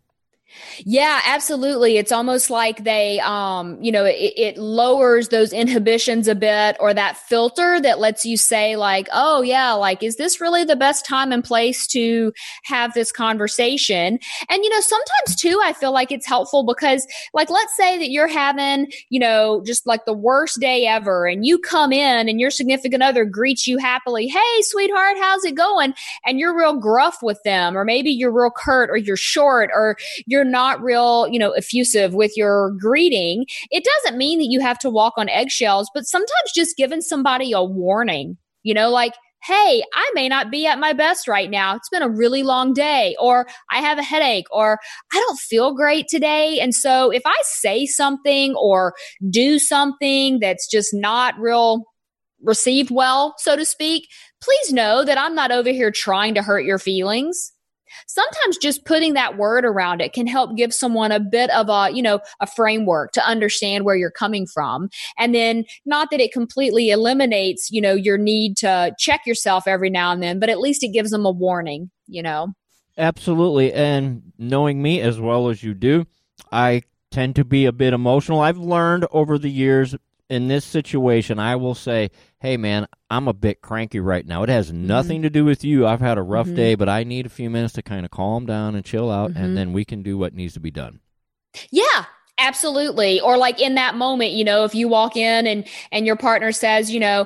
Yeah, 0.86 1.22
absolutely. 1.26 1.98
It's 1.98 2.12
almost 2.12 2.50
like 2.50 2.84
they, 2.84 3.20
um, 3.22 3.82
you 3.82 3.92
know, 3.92 4.06
it, 4.06 4.34
it, 4.38 4.58
lowers 4.58 5.30
those 5.30 5.52
inhibitions 5.52 6.28
a 6.28 6.36
bit 6.36 6.78
or 6.80 6.94
that 6.94 7.18
filter 7.18 7.80
that 7.82 8.00
lets 8.00 8.26
you 8.26 8.38
say, 8.38 8.76
like, 8.76 9.08
oh, 9.14 9.42
yeah, 9.42 9.74
like, 9.74 10.04
is 10.04 10.16
this 10.18 10.40
really 10.40 10.64
the 10.64 10.76
best 10.76 11.06
time 11.06 11.32
and 11.32 11.44
place 11.44 11.88
to 11.88 12.32
have 12.64 12.94
this 12.94 13.12
conversation? 13.12 14.20
And, 14.50 14.64
you 14.64 14.70
know, 14.70 14.80
sometimes 14.80 15.36
too, 15.36 15.60
I 15.64 15.74
feel 15.74 15.92
like 15.92 16.12
it's 16.12 16.28
helpful 16.28 16.64
because, 16.64 17.06
like, 17.34 17.50
let's 17.50 17.76
say 17.76 17.98
that 17.98 18.10
you're 18.12 18.28
having, 18.28 18.92
you 19.10 19.20
know, 19.20 19.62
just 19.66 19.86
like 19.88 20.06
the 20.06 20.14
worst 20.14 20.60
day 20.60 20.86
ever 20.86 21.26
and 21.26 21.46
you 21.46 21.58
come 21.60 21.92
in 21.92 22.30
and 22.30 22.40
your 22.40 22.52
significant 22.52 23.02
other 23.04 23.26
greets 23.26 23.66
you 23.68 23.78
happily, 23.78 24.28
hey, 24.28 24.62
sweetheart, 24.62 25.18
how's 25.20 25.44
it 25.44 25.56
going? 25.56 25.94
And 26.26 26.40
you're 26.40 26.56
real 26.58 26.80
gruff 26.80 27.18
with 27.22 27.42
them, 27.44 27.78
or 27.78 27.84
maybe 27.84 28.10
you're 28.12 28.32
real 28.32 28.52
curt 28.56 28.90
or 28.90 28.98
you're 28.98 29.18
short 29.18 29.70
or 29.74 29.98
you're 30.26 30.35
not 30.44 30.82
real, 30.82 31.28
you 31.28 31.40
know, 31.40 31.52
effusive 31.52 32.14
with 32.14 32.36
your 32.36 32.72
greeting, 32.80 33.46
it 33.72 33.84
doesn't 33.84 34.18
mean 34.18 34.40
that 34.40 34.50
you 34.50 34.60
have 34.60 34.80
to 34.80 34.90
walk 34.90 35.14
on 35.18 35.30
eggshells, 35.30 35.90
but 35.94 36.06
sometimes 36.06 36.52
just 36.54 36.76
giving 36.78 37.02
somebody 37.02 37.52
a 37.52 37.64
warning, 37.64 38.38
you 38.64 38.74
know, 38.74 38.90
like, 38.90 39.14
hey, 39.44 39.84
I 39.94 40.12
may 40.16 40.28
not 40.28 40.50
be 40.50 40.66
at 40.66 40.80
my 40.80 40.94
best 40.94 41.28
right 41.28 41.50
now. 41.50 41.76
It's 41.76 41.90
been 41.90 42.02
a 42.02 42.10
really 42.10 42.42
long 42.42 42.74
day, 42.74 43.16
or 43.20 43.46
I 43.70 43.80
have 43.80 44.00
a 44.00 44.04
headache, 44.04 44.48
or 44.50 44.80
I 45.14 45.20
don't 45.20 45.40
feel 45.40 45.76
great 45.76 46.08
today. 46.10 46.60
And 46.60 46.74
so 46.74 47.12
if 47.12 47.22
I 47.26 47.36
say 47.44 47.86
something 47.86 48.56
or 48.56 48.94
do 49.30 49.60
something 49.60 50.40
that's 50.40 50.68
just 50.68 50.90
not 50.94 51.38
real 51.38 51.84
received 52.42 52.90
well, 52.92 53.36
so 53.38 53.56
to 53.56 53.66
speak, 53.66 54.08
please 54.42 54.74
know 54.74 55.06
that 55.06 55.18
I'm 55.18 55.36
not 55.36 55.52
over 55.52 55.70
here 55.70 55.92
trying 55.92 56.34
to 56.36 56.42
hurt 56.42 56.66
your 56.66 56.80
feelings 56.80 57.52
sometimes 58.08 58.58
just 58.58 58.86
putting 58.86 59.14
that 59.14 59.38
word 59.38 59.66
around 59.66 60.02
it 60.02 60.14
can 60.14 60.28
help 60.28 60.56
give 60.56 60.74
someone 60.74 61.12
a 61.12 61.20
bit 61.20 61.50
of 61.52 61.70
a, 61.70 61.90
you 61.94 62.02
know, 62.02 62.20
a 62.40 62.48
framework 62.48 63.12
to 63.14 63.26
understand 63.26 63.86
where 63.86 63.96
you're 63.96 64.12
coming 64.12 64.46
from. 64.46 64.90
And 65.18 65.34
then 65.34 65.66
not 65.86 66.10
that 66.12 66.20
it 66.20 66.32
completely 66.32 66.90
eliminates, 66.90 67.70
you 67.72 67.82
know, 67.82 67.94
your 67.94 68.18
need 68.18 68.58
to 68.58 68.96
check 68.98 69.22
yourself 69.26 69.68
every 69.68 69.90
now 69.90 70.12
and 70.12 70.22
then, 70.22 70.40
but 70.40 70.50
at 70.50 70.60
least 70.60 70.84
it 70.84 70.94
gives 70.94 71.12
them 71.12 71.26
a 71.26 71.32
warning, 71.32 71.92
you 72.08 72.24
know. 72.24 72.54
Absolutely. 72.98 73.74
And 73.74 74.32
knowing 74.38 74.82
me 74.82 75.02
as 75.02 75.20
well 75.20 75.50
as 75.50 75.64
you 75.64 75.74
do, 75.74 76.06
I 76.52 76.84
tend 77.12 77.36
to 77.36 77.46
be 77.46 77.66
a 77.66 77.72
bit 77.72 77.94
emotional. 77.94 78.40
I've 78.40 78.58
learned 78.58 79.06
over 79.12 79.38
the 79.38 79.50
years 79.50 79.96
in 80.30 80.48
this 80.48 80.66
situation, 80.66 81.40
I 81.40 81.56
will 81.56 81.76
say, 81.76 82.12
hey, 82.40 82.58
man, 82.58 82.88
I'm 83.10 83.28
a 83.28 83.34
bit 83.34 83.62
cranky 83.62 84.00
right 84.00 84.26
now. 84.26 84.44
It 84.44 84.50
has 84.50 84.72
mm-hmm. 84.72 84.88
nothing 84.88 85.18
mm-hmm. 85.18 85.24
to 85.24 85.30
do 85.30 85.46
with 85.46 85.64
you. 85.64 85.86
I've 85.86 86.02
had 86.02 86.18
a 86.18 86.24
rough 86.24 86.48
mm-hmm. 86.48 86.56
day, 86.56 86.76
but 86.76 86.90
I 86.90 87.04
need 87.04 87.26
a 87.26 87.30
few 87.30 87.50
minutes 87.50 87.74
to 87.74 87.82
kind 87.82 88.06
of 88.06 88.12
calm 88.12 88.46
down 88.46 88.76
and 88.76 88.84
chill 88.84 89.12
out, 89.12 89.32
mm-hmm. 89.32 89.44
and 89.44 89.58
then 89.58 89.74
we 89.74 89.86
can 89.86 90.02
do 90.02 90.18
what 90.18 90.34
needs 90.34 90.54
to 90.56 90.60
be 90.60 90.72
done. 90.72 91.00
Yeah, 91.72 92.06
absolutely 92.38 93.20
or 93.22 93.38
like 93.38 93.62
in 93.62 93.76
that 93.76 93.96
moment 93.96 94.32
you 94.32 94.44
know 94.44 94.66
if 94.66 94.76
you 94.76 94.90
walk 94.90 95.16
in 95.16 95.48
and 95.48 95.66
and 95.92 96.06
your 96.06 96.18
partner 96.18 96.52
says 96.52 96.92
you 96.92 97.00
know 97.00 97.26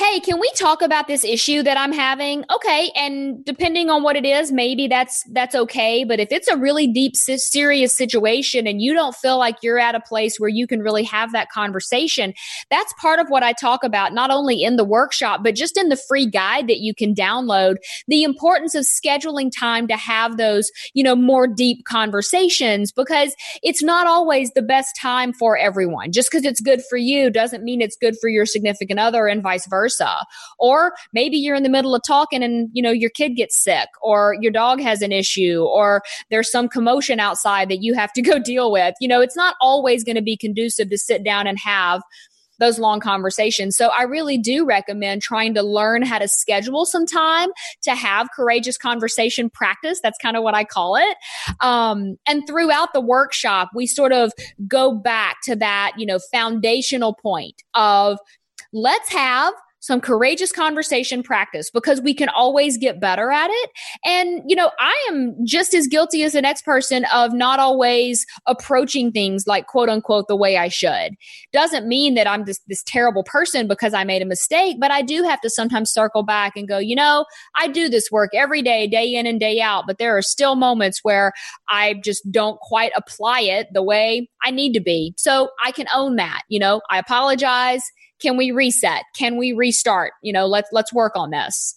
hey, 0.00 0.18
can 0.18 0.40
we 0.40 0.50
talk 0.56 0.80
about 0.80 1.08
this 1.08 1.24
issue 1.24 1.62
that 1.62 1.76
I'm 1.76 1.92
having? 1.92 2.42
Okay. 2.50 2.90
And 2.96 3.44
depending 3.44 3.90
on 3.90 4.02
what 4.02 4.16
it 4.16 4.24
is, 4.24 4.50
maybe 4.50 4.88
that's, 4.88 5.22
that's 5.24 5.54
okay. 5.54 6.04
But 6.04 6.18
if 6.18 6.32
it's 6.32 6.48
a 6.48 6.56
really 6.56 6.86
deep, 6.86 7.14
serious 7.16 7.94
situation 7.94 8.66
and 8.66 8.80
you 8.80 8.94
don't 8.94 9.14
feel 9.14 9.36
like 9.36 9.56
you're 9.62 9.78
at 9.78 9.94
a 9.94 10.00
place 10.00 10.40
where 10.40 10.48
you 10.48 10.66
can 10.66 10.80
really 10.80 11.04
have 11.04 11.32
that 11.32 11.50
conversation, 11.50 12.32
that's 12.70 12.94
part 12.94 13.18
of 13.18 13.28
what 13.28 13.42
I 13.42 13.52
talk 13.52 13.84
about, 13.84 14.14
not 14.14 14.30
only 14.30 14.62
in 14.62 14.76
the 14.76 14.86
workshop, 14.86 15.40
but 15.44 15.54
just 15.54 15.76
in 15.76 15.90
the 15.90 15.98
free 16.08 16.24
guide 16.24 16.66
that 16.68 16.78
you 16.78 16.94
can 16.94 17.14
download, 17.14 17.76
the 18.08 18.22
importance 18.22 18.74
of 18.74 18.84
scheduling 18.84 19.50
time 19.54 19.86
to 19.88 19.96
have 19.98 20.38
those, 20.38 20.70
you 20.94 21.04
know, 21.04 21.14
more 21.14 21.46
deep 21.46 21.84
conversations 21.84 22.90
because 22.90 23.36
it's 23.62 23.82
not 23.82 24.06
always 24.06 24.50
the 24.52 24.62
best 24.62 24.96
time 24.98 25.34
for 25.34 25.58
everyone. 25.58 26.10
Just 26.10 26.30
because 26.30 26.46
it's 26.46 26.62
good 26.62 26.80
for 26.88 26.96
you 26.96 27.28
doesn't 27.28 27.62
mean 27.62 27.82
it's 27.82 27.96
good 27.96 28.16
for 28.18 28.30
your 28.30 28.46
significant 28.46 28.98
other 28.98 29.26
and 29.26 29.42
vice 29.42 29.66
versa 29.68 29.89
versa. 29.90 30.24
Or 30.58 30.92
maybe 31.12 31.36
you're 31.36 31.56
in 31.56 31.62
the 31.62 31.68
middle 31.68 31.94
of 31.94 32.02
talking 32.06 32.42
and, 32.42 32.68
you 32.72 32.82
know, 32.82 32.90
your 32.90 33.10
kid 33.10 33.36
gets 33.36 33.62
sick 33.62 33.88
or 34.02 34.36
your 34.40 34.52
dog 34.52 34.80
has 34.80 35.02
an 35.02 35.12
issue 35.12 35.64
or 35.64 36.02
there's 36.30 36.50
some 36.50 36.68
commotion 36.68 37.20
outside 37.20 37.68
that 37.68 37.82
you 37.82 37.94
have 37.94 38.12
to 38.14 38.22
go 38.30 38.38
deal 38.38 38.70
with. 38.70 38.94
You 39.00 39.08
know, 39.08 39.20
it's 39.20 39.36
not 39.36 39.56
always 39.60 40.04
going 40.04 40.16
to 40.16 40.22
be 40.22 40.36
conducive 40.36 40.90
to 40.90 40.98
sit 40.98 41.24
down 41.24 41.46
and 41.46 41.58
have 41.58 42.02
those 42.58 42.78
long 42.78 43.00
conversations. 43.00 43.74
So 43.74 43.88
I 43.88 44.02
really 44.02 44.36
do 44.36 44.66
recommend 44.66 45.22
trying 45.22 45.54
to 45.54 45.62
learn 45.62 46.02
how 46.02 46.18
to 46.18 46.28
schedule 46.28 46.84
some 46.84 47.06
time 47.06 47.48
to 47.84 47.94
have 47.94 48.28
courageous 48.36 48.76
conversation 48.76 49.48
practice. 49.48 49.98
That's 50.02 50.18
kind 50.18 50.36
of 50.36 50.42
what 50.42 50.54
I 50.54 50.64
call 50.64 50.96
it. 50.96 51.16
Um, 51.60 52.18
and 52.28 52.46
throughout 52.46 52.92
the 52.92 53.00
workshop, 53.00 53.70
we 53.74 53.86
sort 53.86 54.12
of 54.12 54.32
go 54.68 54.94
back 54.94 55.38
to 55.44 55.56
that, 55.56 55.92
you 55.96 56.04
know, 56.04 56.18
foundational 56.30 57.14
point 57.14 57.62
of 57.74 58.18
let's 58.72 59.10
have 59.10 59.54
some 59.80 60.00
courageous 60.00 60.52
conversation 60.52 61.22
practice 61.22 61.70
because 61.70 62.00
we 62.00 62.14
can 62.14 62.28
always 62.28 62.76
get 62.76 63.00
better 63.00 63.30
at 63.30 63.48
it. 63.50 63.70
And, 64.04 64.42
you 64.46 64.54
know, 64.54 64.70
I 64.78 65.08
am 65.10 65.36
just 65.44 65.74
as 65.74 65.86
guilty 65.86 66.22
as 66.22 66.32
the 66.32 66.42
next 66.42 66.64
person 66.64 67.04
of 67.12 67.32
not 67.32 67.58
always 67.58 68.24
approaching 68.46 69.10
things 69.10 69.44
like 69.46 69.66
quote 69.66 69.88
unquote 69.88 70.28
the 70.28 70.36
way 70.36 70.56
I 70.56 70.68
should. 70.68 71.14
Doesn't 71.52 71.88
mean 71.88 72.14
that 72.14 72.28
I'm 72.28 72.44
this, 72.44 72.60
this 72.68 72.82
terrible 72.84 73.24
person 73.24 73.66
because 73.66 73.94
I 73.94 74.04
made 74.04 74.22
a 74.22 74.26
mistake, 74.26 74.76
but 74.78 74.90
I 74.90 75.02
do 75.02 75.22
have 75.22 75.40
to 75.40 75.50
sometimes 75.50 75.90
circle 75.90 76.22
back 76.22 76.52
and 76.56 76.68
go, 76.68 76.78
you 76.78 76.94
know, 76.94 77.24
I 77.56 77.68
do 77.68 77.88
this 77.88 78.10
work 78.10 78.30
every 78.34 78.62
day, 78.62 78.86
day 78.86 79.14
in 79.14 79.26
and 79.26 79.40
day 79.40 79.60
out, 79.60 79.84
but 79.86 79.98
there 79.98 80.16
are 80.16 80.22
still 80.22 80.54
moments 80.56 81.00
where 81.02 81.32
I 81.68 81.94
just 82.04 82.30
don't 82.30 82.60
quite 82.60 82.92
apply 82.96 83.40
it 83.40 83.68
the 83.72 83.82
way 83.82 84.28
I 84.44 84.50
need 84.50 84.74
to 84.74 84.80
be. 84.80 85.14
So 85.16 85.48
I 85.64 85.72
can 85.72 85.86
own 85.94 86.16
that. 86.16 86.42
You 86.48 86.60
know, 86.60 86.82
I 86.90 86.98
apologize 86.98 87.82
can 88.20 88.36
we 88.36 88.50
reset? 88.50 89.02
Can 89.16 89.36
we 89.36 89.52
restart? 89.52 90.12
You 90.22 90.32
know, 90.32 90.46
let's 90.46 90.68
let's 90.72 90.92
work 90.92 91.12
on 91.16 91.30
this. 91.30 91.76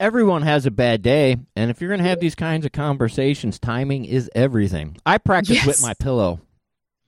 Everyone 0.00 0.42
has 0.42 0.64
a 0.64 0.70
bad 0.70 1.02
day, 1.02 1.36
and 1.56 1.70
if 1.70 1.80
you're 1.80 1.90
going 1.90 2.02
to 2.02 2.08
have 2.08 2.20
these 2.20 2.36
kinds 2.36 2.64
of 2.64 2.70
conversations, 2.70 3.58
timing 3.58 4.04
is 4.04 4.30
everything. 4.32 4.96
I 5.04 5.18
practice 5.18 5.56
yes. 5.56 5.66
with 5.66 5.82
my 5.82 5.92
pillow. 5.94 6.40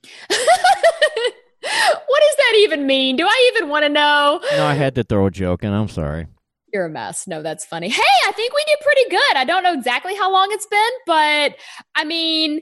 what 0.27 2.21
does 2.21 2.35
that 2.37 2.53
even 2.57 2.87
mean? 2.87 3.15
Do 3.15 3.25
I 3.25 3.51
even 3.53 3.69
want 3.69 3.83
to 3.83 3.89
know? 3.89 4.41
No, 4.51 4.65
I 4.65 4.73
had 4.73 4.95
to 4.95 5.03
throw 5.03 5.27
a 5.27 5.31
joke 5.31 5.63
and 5.63 5.73
I'm 5.73 5.87
sorry. 5.87 6.27
You're 6.73 6.85
a 6.85 6.89
mess. 6.89 7.27
No, 7.27 7.41
that's 7.41 7.65
funny. 7.65 7.89
Hey, 7.89 8.01
I 8.27 8.31
think 8.31 8.53
we 8.53 8.63
did 8.67 8.79
pretty 8.81 9.09
good. 9.09 9.35
I 9.35 9.43
don't 9.43 9.63
know 9.63 9.73
exactly 9.73 10.15
how 10.15 10.31
long 10.31 10.47
it's 10.51 10.65
been, 10.67 10.89
but 11.05 11.55
I 11.95 12.03
mean, 12.05 12.61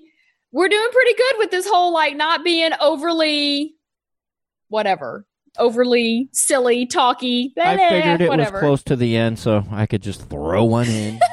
we're 0.52 0.70
doing 0.70 0.90
pretty 0.92 1.14
good 1.14 1.36
with 1.38 1.52
this 1.52 1.68
whole 1.68 1.94
like 1.94 2.16
not 2.16 2.44
being 2.44 2.72
overly 2.82 3.76
whatever 4.68 5.26
overly 5.58 6.30
silly, 6.32 6.86
talky. 6.86 7.54
I 7.58 7.76
eh, 7.76 7.78
eh, 7.80 7.90
figured 7.90 8.22
it 8.22 8.30
whatever. 8.30 8.54
was 8.54 8.60
close 8.60 8.84
to 8.84 8.96
the 8.96 9.18
end, 9.18 9.40
so 9.40 9.66
I 9.72 9.86
could 9.86 10.02
just 10.02 10.30
throw 10.30 10.64
one 10.64 10.88
in. 10.88 11.20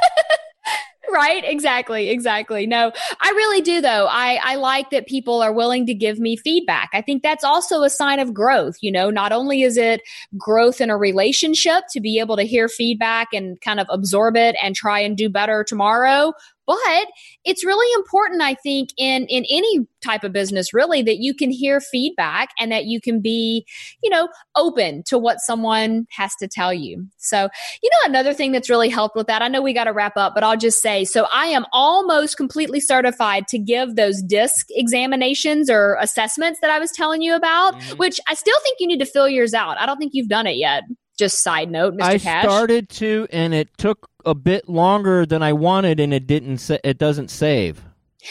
right 1.17 1.45
exactly 1.45 2.11
exactly 2.11 2.67
no 2.67 2.93
i 3.21 3.31
really 3.31 3.63
do 3.63 3.81
though 3.81 4.07
i 4.11 4.39
i 4.43 4.55
like 4.57 4.91
that 4.91 5.07
people 5.07 5.41
are 5.41 5.53
willing 5.53 5.87
to 5.87 5.95
give 5.95 6.19
me 6.19 6.37
feedback 6.37 6.91
i 6.93 7.01
think 7.01 7.23
that's 7.23 7.45
also 7.45 7.83
a 7.83 7.91
sign 7.91 8.19
of 8.19 8.35
growth 8.35 8.77
you 8.83 8.93
know 8.93 9.09
not 9.09 9.33
only 9.33 9.63
is 9.63 9.77
it 9.77 10.03
growth 10.37 10.81
in 10.81 10.91
a 10.91 10.97
relationship 10.97 11.85
to 11.91 12.01
be 12.01 12.19
able 12.19 12.37
to 12.37 12.43
hear 12.43 12.69
feedback 12.69 13.29
and 13.33 13.61
kind 13.61 13.81
of 13.81 13.87
absorb 13.89 14.37
it 14.37 14.57
and 14.63 14.75
try 14.75 15.01
and 15.01 15.17
do 15.17 15.29
better 15.31 15.65
tomorrow 15.67 16.33
but 16.67 17.07
it's 17.45 17.65
really 17.65 17.93
important, 17.95 18.43
I 18.43 18.55
think, 18.55 18.91
in, 18.99 19.27
in 19.27 19.45
any 19.49 19.87
type 20.03 20.25
of 20.25 20.33
business, 20.33 20.75
really, 20.75 21.03
that 21.03 21.19
you 21.19 21.35
can 21.35 21.51
hear 21.51 21.81
feedback 21.81 22.51
and 22.59 22.73
that 22.73 22.87
you 22.87 23.01
can 23.01 23.21
be, 23.21 23.65
you 24.03 24.11
know, 24.11 24.29
open 24.57 25.03
to 25.07 25.19
what 25.19 25.39
someone 25.41 26.07
has 26.11 26.35
to 26.37 26.49
tell 26.49 26.75
you. 26.75 27.07
So, 27.19 27.49
you 27.83 27.91
know, 27.91 28.11
another 28.11 28.35
thing 28.35 28.53
that's 28.53 28.71
really 28.71 28.89
helped 28.89 29.17
with 29.17 29.27
that, 29.29 29.43
I 29.43 29.49
know 29.49 29.63
we 29.63 29.73
got 29.73 29.85
to 29.85 29.93
wrap 29.93 30.17
up, 30.17 30.35
but 30.35 30.43
I'll 30.45 30.57
just 30.57 30.83
say, 30.83 31.05
so 31.05 31.27
I 31.33 31.47
am 31.47 31.65
almost 31.73 32.37
completely 32.37 32.81
certified 32.81 33.49
to 33.49 33.59
give 33.59 33.97
those 33.97 34.23
disc 34.23 34.67
examinations 34.71 35.71
or 35.71 35.97
assessments 36.01 36.61
that 36.61 36.71
I 36.71 36.79
was 36.79 36.91
telling 36.91 37.23
you 37.23 37.35
about, 37.35 37.75
mm-hmm. 37.75 37.97
which 37.97 38.21
I 38.29 38.35
still 38.35 38.59
think 38.63 38.79
you 38.81 38.87
need 38.87 39.01
to 39.01 39.07
fill 39.07 39.29
yours 39.29 39.55
out. 39.55 39.79
I 39.79 39.87
don't 39.87 39.99
think 39.99 40.13
you've 40.15 40.29
done 40.29 40.47
it 40.47 40.57
yet. 40.57 40.83
Just 41.19 41.43
side 41.43 41.71
note, 41.71 41.95
Mr. 41.95 42.03
I 42.03 42.19
Cash. 42.19 42.45
started 42.45 42.91
to, 42.91 43.27
and 43.31 43.55
it 43.55 43.71
took 43.79 44.11
a 44.27 44.35
bit 44.35 44.69
longer 44.69 45.25
than 45.25 45.43
I 45.43 45.53
wanted, 45.53 46.01
and 46.01 46.13
it 46.13 46.27
didn't. 46.27 46.59
Sa- 46.59 46.79
it 46.85 46.99
doesn't 46.99 47.31
save. 47.31 47.83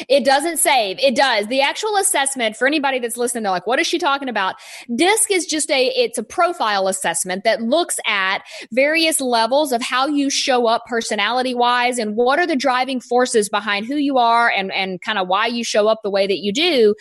It 0.09 0.25
doesn't 0.25 0.57
save. 0.57 0.99
It 0.99 1.15
does. 1.15 1.47
The 1.47 1.61
actual 1.61 1.95
assessment 1.97 2.57
for 2.57 2.67
anybody 2.67 2.99
that's 2.99 3.17
listening, 3.17 3.43
they're 3.43 3.51
like, 3.51 3.67
what 3.67 3.79
is 3.79 3.87
she 3.87 3.97
talking 3.97 4.29
about? 4.29 4.55
DISC 4.93 5.31
is 5.31 5.45
just 5.45 5.71
a, 5.71 5.87
it's 5.87 6.17
a 6.17 6.23
profile 6.23 6.87
assessment 6.87 7.43
that 7.43 7.61
looks 7.61 7.97
at 8.05 8.39
various 8.71 9.21
levels 9.21 9.71
of 9.71 9.81
how 9.81 10.07
you 10.07 10.29
show 10.29 10.67
up 10.67 10.83
personality 10.85 11.53
wise 11.53 11.97
and 11.97 12.15
what 12.15 12.39
are 12.39 12.47
the 12.47 12.55
driving 12.55 12.99
forces 12.99 13.49
behind 13.49 13.85
who 13.85 13.95
you 13.95 14.17
are 14.17 14.49
and, 14.49 14.71
and 14.73 15.01
kind 15.01 15.17
of 15.17 15.27
why 15.27 15.47
you 15.47 15.63
show 15.63 15.87
up 15.87 15.99
the 16.03 16.09
way 16.09 16.27
that 16.27 16.39
you 16.39 16.51
do. 16.51 16.95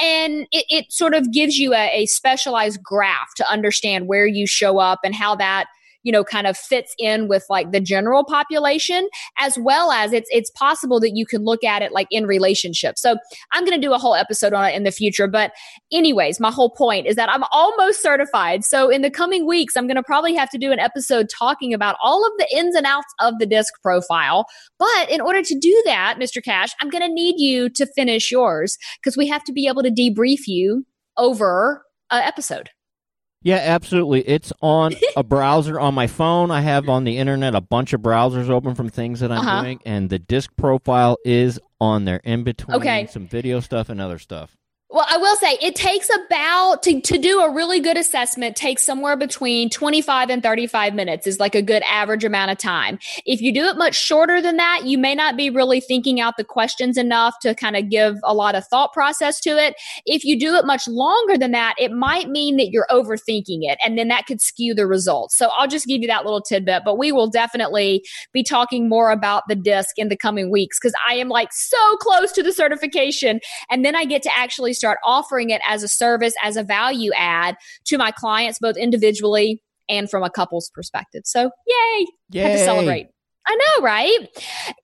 And 0.00 0.46
it, 0.50 0.64
it 0.68 0.92
sort 0.92 1.14
of 1.14 1.30
gives 1.32 1.58
you 1.58 1.74
a, 1.74 2.02
a 2.02 2.06
specialized 2.06 2.82
graph 2.82 3.34
to 3.36 3.50
understand 3.50 4.08
where 4.08 4.26
you 4.26 4.46
show 4.46 4.78
up 4.78 5.00
and 5.04 5.14
how 5.14 5.36
that 5.36 5.66
you 6.02 6.12
know, 6.12 6.24
kind 6.24 6.46
of 6.46 6.56
fits 6.56 6.94
in 6.98 7.28
with 7.28 7.44
like 7.48 7.72
the 7.72 7.80
general 7.80 8.24
population, 8.24 9.08
as 9.38 9.58
well 9.58 9.92
as 9.92 10.12
it's 10.12 10.28
it's 10.32 10.50
possible 10.50 11.00
that 11.00 11.12
you 11.14 11.26
can 11.26 11.44
look 11.44 11.64
at 11.64 11.82
it 11.82 11.92
like 11.92 12.06
in 12.10 12.26
relationships. 12.26 13.02
So 13.02 13.16
I'm 13.52 13.64
going 13.64 13.78
to 13.78 13.86
do 13.86 13.92
a 13.92 13.98
whole 13.98 14.14
episode 14.14 14.52
on 14.52 14.64
it 14.64 14.74
in 14.74 14.84
the 14.84 14.90
future. 14.90 15.26
But 15.26 15.52
anyways, 15.92 16.40
my 16.40 16.50
whole 16.50 16.70
point 16.70 17.06
is 17.06 17.16
that 17.16 17.28
I'm 17.28 17.44
almost 17.52 18.02
certified. 18.02 18.64
So 18.64 18.88
in 18.88 19.02
the 19.02 19.10
coming 19.10 19.46
weeks, 19.46 19.76
I'm 19.76 19.86
going 19.86 19.96
to 19.96 20.02
probably 20.02 20.34
have 20.34 20.50
to 20.50 20.58
do 20.58 20.72
an 20.72 20.78
episode 20.78 21.28
talking 21.28 21.74
about 21.74 21.96
all 22.02 22.26
of 22.26 22.32
the 22.38 22.56
ins 22.56 22.74
and 22.74 22.86
outs 22.86 23.12
of 23.20 23.38
the 23.38 23.46
disc 23.46 23.72
profile. 23.82 24.46
But 24.78 25.10
in 25.10 25.20
order 25.20 25.42
to 25.42 25.58
do 25.58 25.82
that, 25.86 26.18
Mr. 26.18 26.42
Cash, 26.42 26.70
I'm 26.80 26.90
going 26.90 27.06
to 27.06 27.12
need 27.12 27.38
you 27.38 27.68
to 27.70 27.86
finish 27.86 28.30
yours 28.30 28.78
because 29.00 29.16
we 29.16 29.28
have 29.28 29.44
to 29.44 29.52
be 29.52 29.66
able 29.66 29.82
to 29.82 29.90
debrief 29.90 30.46
you 30.46 30.86
over 31.16 31.84
an 32.10 32.22
episode. 32.22 32.70
Yeah, 33.42 33.56
absolutely. 33.56 34.20
It's 34.28 34.52
on 34.60 34.94
a 35.16 35.22
browser 35.22 35.80
on 35.80 35.94
my 35.94 36.06
phone. 36.06 36.50
I 36.50 36.60
have 36.60 36.88
on 36.88 37.04
the 37.04 37.16
internet 37.16 37.54
a 37.54 37.60
bunch 37.60 37.92
of 37.92 38.00
browsers 38.00 38.50
open 38.50 38.74
from 38.74 38.88
things 38.88 39.20
that 39.20 39.32
I'm 39.32 39.38
uh-huh. 39.38 39.62
doing, 39.62 39.80
and 39.86 40.10
the 40.10 40.18
disc 40.18 40.50
profile 40.56 41.16
is 41.24 41.58
on 41.80 42.04
there 42.04 42.20
in 42.24 42.44
between 42.44 42.76
okay. 42.76 43.06
some 43.10 43.26
video 43.26 43.60
stuff 43.60 43.88
and 43.88 44.00
other 44.00 44.18
stuff. 44.18 44.56
Well, 44.92 45.06
I 45.08 45.18
will 45.18 45.36
say 45.36 45.56
it 45.62 45.76
takes 45.76 46.10
about 46.10 46.82
to, 46.82 47.00
to 47.00 47.16
do 47.16 47.38
a 47.42 47.54
really 47.54 47.78
good 47.78 47.96
assessment 47.96 48.56
takes 48.56 48.82
somewhere 48.82 49.16
between 49.16 49.70
25 49.70 50.30
and 50.30 50.42
35 50.42 50.94
minutes 50.94 51.28
is 51.28 51.38
like 51.38 51.54
a 51.54 51.62
good 51.62 51.84
average 51.84 52.24
amount 52.24 52.50
of 52.50 52.58
time. 52.58 52.98
If 53.24 53.40
you 53.40 53.54
do 53.54 53.66
it 53.66 53.76
much 53.76 53.94
shorter 53.94 54.42
than 54.42 54.56
that, 54.56 54.86
you 54.86 54.98
may 54.98 55.14
not 55.14 55.36
be 55.36 55.48
really 55.48 55.80
thinking 55.80 56.20
out 56.20 56.36
the 56.36 56.42
questions 56.42 56.96
enough 56.96 57.38
to 57.42 57.54
kind 57.54 57.76
of 57.76 57.88
give 57.88 58.16
a 58.24 58.34
lot 58.34 58.56
of 58.56 58.66
thought 58.66 58.92
process 58.92 59.38
to 59.42 59.50
it. 59.50 59.76
If 60.06 60.24
you 60.24 60.36
do 60.36 60.56
it 60.56 60.66
much 60.66 60.88
longer 60.88 61.38
than 61.38 61.52
that, 61.52 61.76
it 61.78 61.92
might 61.92 62.28
mean 62.28 62.56
that 62.56 62.70
you're 62.70 62.88
overthinking 62.90 63.60
it 63.62 63.78
and 63.84 63.96
then 63.96 64.08
that 64.08 64.26
could 64.26 64.40
skew 64.40 64.74
the 64.74 64.88
results. 64.88 65.38
So 65.38 65.50
I'll 65.56 65.68
just 65.68 65.86
give 65.86 66.00
you 66.02 66.08
that 66.08 66.24
little 66.24 66.42
tidbit, 66.42 66.82
but 66.84 66.98
we 66.98 67.12
will 67.12 67.30
definitely 67.30 68.04
be 68.32 68.42
talking 68.42 68.88
more 68.88 69.12
about 69.12 69.44
the 69.46 69.54
disc 69.54 69.90
in 69.98 70.08
the 70.08 70.16
coming 70.16 70.50
weeks 70.50 70.80
because 70.80 70.94
I 71.08 71.14
am 71.14 71.28
like 71.28 71.52
so 71.52 71.96
close 71.98 72.32
to 72.32 72.42
the 72.42 72.52
certification 72.52 73.38
and 73.70 73.84
then 73.84 73.94
I 73.94 74.04
get 74.04 74.24
to 74.24 74.30
actually 74.36 74.74
start 74.80 74.98
offering 75.04 75.50
it 75.50 75.60
as 75.68 75.82
a 75.82 75.88
service, 75.88 76.34
as 76.42 76.56
a 76.56 76.64
value 76.64 77.12
add 77.14 77.56
to 77.84 77.98
my 77.98 78.10
clients, 78.10 78.58
both 78.58 78.76
individually 78.76 79.62
and 79.88 80.10
from 80.10 80.22
a 80.22 80.30
couple's 80.30 80.70
perspective. 80.70 81.22
So, 81.24 81.50
yay! 81.66 82.06
yay. 82.30 82.42
Have 82.42 82.58
to 82.58 82.64
celebrate. 82.64 83.08
I 83.46 83.56
know, 83.56 83.84
right? 83.84 84.28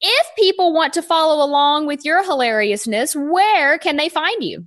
If 0.01 0.27
people 0.37 0.73
want 0.73 0.93
to 0.95 1.03
follow 1.03 1.45
along 1.45 1.87
with 1.87 2.05
your 2.05 2.25
hilariousness, 2.25 3.15
where 3.15 3.79
can 3.79 3.97
they 3.97 4.09
find 4.09 4.43
you? 4.43 4.67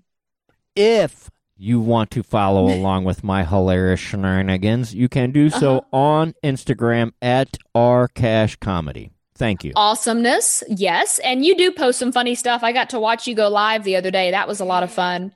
If 0.75 1.29
you 1.57 1.81
want 1.81 2.09
to 2.11 2.23
follow 2.23 2.73
along 2.73 3.03
with 3.03 3.23
my 3.23 3.43
hilarious 3.43 3.99
shenanigans, 3.99 4.95
you 4.95 5.09
can 5.09 5.31
do 5.31 5.49
so 5.49 5.79
uh-huh. 5.79 5.97
on 5.97 6.33
Instagram 6.43 7.11
at 7.21 7.57
rcashcomedy. 7.75 9.11
Thank 9.39 9.63
you. 9.63 9.71
Awesomeness. 9.75 10.63
Yes. 10.67 11.17
And 11.19 11.45
you 11.45 11.55
do 11.55 11.71
post 11.71 11.97
some 11.97 12.11
funny 12.11 12.35
stuff. 12.35 12.61
I 12.61 12.73
got 12.73 12.89
to 12.91 12.99
watch 12.99 13.25
you 13.25 13.33
go 13.33 13.47
live 13.47 13.85
the 13.85 13.95
other 13.95 14.11
day. 14.11 14.31
That 14.31 14.47
was 14.47 14.59
a 14.59 14.65
lot 14.65 14.83
of 14.83 14.91
fun. 14.91 15.33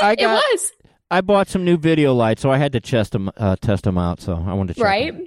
I 0.00 0.14
got, 0.16 0.18
it 0.18 0.26
was. 0.28 0.72
I 1.10 1.20
bought 1.20 1.48
some 1.48 1.64
new 1.64 1.76
video 1.76 2.14
lights, 2.14 2.40
so 2.40 2.50
I 2.50 2.58
had 2.58 2.72
to 2.72 2.80
test 2.80 3.12
them, 3.12 3.30
uh, 3.36 3.56
test 3.60 3.84
them 3.84 3.98
out. 3.98 4.20
So 4.20 4.32
I 4.34 4.54
wanted 4.54 4.74
to 4.74 4.80
check 4.80 4.86
right. 4.86 5.12
Them. 5.12 5.26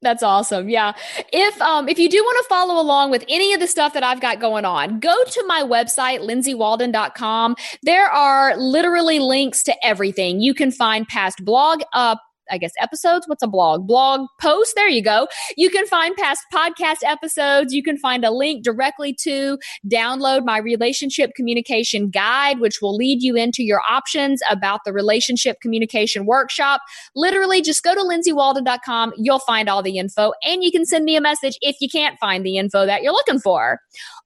That's 0.00 0.22
awesome. 0.22 0.68
Yeah. 0.68 0.92
If 1.32 1.60
um 1.60 1.88
if 1.88 1.98
you 1.98 2.08
do 2.08 2.18
want 2.18 2.44
to 2.44 2.48
follow 2.48 2.80
along 2.80 3.10
with 3.10 3.24
any 3.28 3.52
of 3.52 3.58
the 3.58 3.66
stuff 3.66 3.94
that 3.94 4.04
I've 4.04 4.20
got 4.20 4.38
going 4.38 4.64
on, 4.64 5.00
go 5.00 5.24
to 5.24 5.44
my 5.48 5.62
website 5.62 6.20
lindsaywalden.com. 6.20 7.56
There 7.82 8.06
are 8.06 8.56
literally 8.56 9.18
links 9.18 9.64
to 9.64 9.74
everything. 9.84 10.40
You 10.40 10.54
can 10.54 10.70
find 10.70 11.06
past 11.08 11.44
blog 11.44 11.82
uh 11.94 12.14
I 12.50 12.58
guess, 12.58 12.72
episodes. 12.80 13.26
What's 13.28 13.42
a 13.42 13.46
blog? 13.46 13.86
Blog 13.86 14.26
post. 14.40 14.74
There 14.74 14.88
you 14.88 15.02
go. 15.02 15.28
You 15.56 15.70
can 15.70 15.86
find 15.86 16.16
past 16.16 16.42
podcast 16.52 16.98
episodes. 17.04 17.72
You 17.72 17.82
can 17.82 17.96
find 17.98 18.24
a 18.24 18.30
link 18.30 18.64
directly 18.64 19.14
to 19.22 19.58
download 19.86 20.44
my 20.44 20.58
relationship 20.58 21.34
communication 21.34 22.10
guide, 22.10 22.60
which 22.60 22.80
will 22.80 22.94
lead 22.94 23.22
you 23.22 23.36
into 23.36 23.62
your 23.62 23.82
options 23.88 24.40
about 24.50 24.80
the 24.84 24.92
relationship 24.92 25.60
communication 25.60 26.26
workshop. 26.26 26.80
Literally, 27.14 27.62
just 27.62 27.82
go 27.82 27.94
to 27.94 28.00
lindsaywalden.com. 28.00 29.12
You'll 29.16 29.38
find 29.40 29.68
all 29.68 29.82
the 29.82 29.98
info 29.98 30.32
and 30.42 30.62
you 30.62 30.70
can 30.70 30.84
send 30.84 31.04
me 31.04 31.16
a 31.16 31.20
message 31.20 31.58
if 31.60 31.76
you 31.80 31.88
can't 31.88 32.18
find 32.18 32.44
the 32.44 32.56
info 32.56 32.86
that 32.86 33.02
you're 33.02 33.12
looking 33.12 33.40
for 33.40 33.80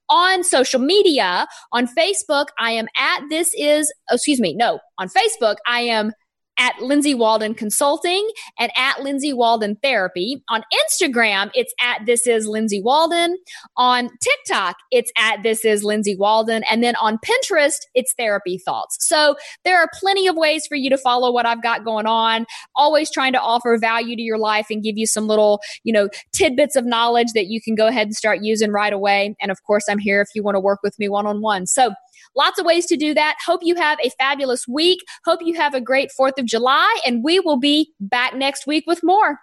on 0.09 0.43
social 0.43 0.79
media. 0.79 1.47
On 1.71 1.87
Facebook, 1.87 2.47
I 2.59 2.71
am 2.71 2.87
at 2.97 3.21
this 3.29 3.53
is, 3.57 3.91
oh, 4.09 4.15
excuse 4.15 4.39
me, 4.39 4.53
no, 4.53 4.79
on 4.97 5.09
Facebook, 5.09 5.55
I 5.67 5.81
am 5.81 6.11
at 6.57 6.79
Lindsay 6.81 7.13
Walden 7.13 7.53
Consulting 7.53 8.29
and 8.59 8.71
at 8.75 9.01
Lindsay 9.01 9.33
Walden 9.33 9.77
Therapy. 9.81 10.43
On 10.49 10.63
Instagram, 10.73 11.49
it's 11.53 11.73
at 11.81 12.05
This 12.05 12.27
Is 12.27 12.47
Lindsay 12.47 12.81
Walden. 12.81 13.37
On 13.77 14.09
TikTok, 14.21 14.77
it's 14.91 15.11
at 15.17 15.43
This 15.43 15.65
Is 15.65 15.83
Lindsay 15.83 16.15
Walden. 16.15 16.63
And 16.69 16.83
then 16.83 16.95
on 16.97 17.17
Pinterest, 17.17 17.79
it's 17.95 18.13
Therapy 18.13 18.57
Thoughts. 18.57 18.97
So 19.07 19.35
there 19.65 19.79
are 19.79 19.89
plenty 19.99 20.27
of 20.27 20.35
ways 20.35 20.67
for 20.67 20.75
you 20.75 20.89
to 20.89 20.97
follow 20.97 21.31
what 21.31 21.45
I've 21.45 21.63
got 21.63 21.83
going 21.83 22.05
on. 22.05 22.45
Always 22.75 23.11
trying 23.11 23.33
to 23.33 23.41
offer 23.41 23.77
value 23.77 24.15
to 24.15 24.21
your 24.21 24.37
life 24.37 24.67
and 24.69 24.83
give 24.83 24.97
you 24.97 25.07
some 25.07 25.27
little, 25.27 25.61
you 25.83 25.93
know, 25.93 26.09
tidbits 26.33 26.75
of 26.75 26.85
knowledge 26.85 27.33
that 27.33 27.47
you 27.47 27.61
can 27.61 27.75
go 27.75 27.87
ahead 27.87 28.07
and 28.07 28.15
start 28.15 28.39
using 28.41 28.71
right 28.71 28.93
away. 28.93 29.35
And 29.41 29.51
of 29.51 29.63
course, 29.63 29.85
I'm 29.89 29.99
here 29.99 30.21
if 30.21 30.29
you 30.35 30.43
want 30.43 30.55
to 30.55 30.59
work 30.59 30.79
with 30.83 30.97
me 30.99 31.09
one 31.09 31.25
on 31.25 31.41
one. 31.41 31.65
So 31.65 31.93
Lots 32.35 32.59
of 32.59 32.65
ways 32.65 32.85
to 32.87 32.97
do 32.97 33.13
that. 33.13 33.37
Hope 33.45 33.61
you 33.63 33.75
have 33.75 33.99
a 34.03 34.09
fabulous 34.11 34.67
week. 34.67 34.99
Hope 35.25 35.39
you 35.43 35.55
have 35.55 35.73
a 35.73 35.81
great 35.81 36.11
4th 36.19 36.37
of 36.39 36.45
July, 36.45 36.99
and 37.05 37.23
we 37.23 37.39
will 37.39 37.59
be 37.59 37.91
back 37.99 38.35
next 38.35 38.65
week 38.67 38.85
with 38.87 39.03
more. 39.03 39.39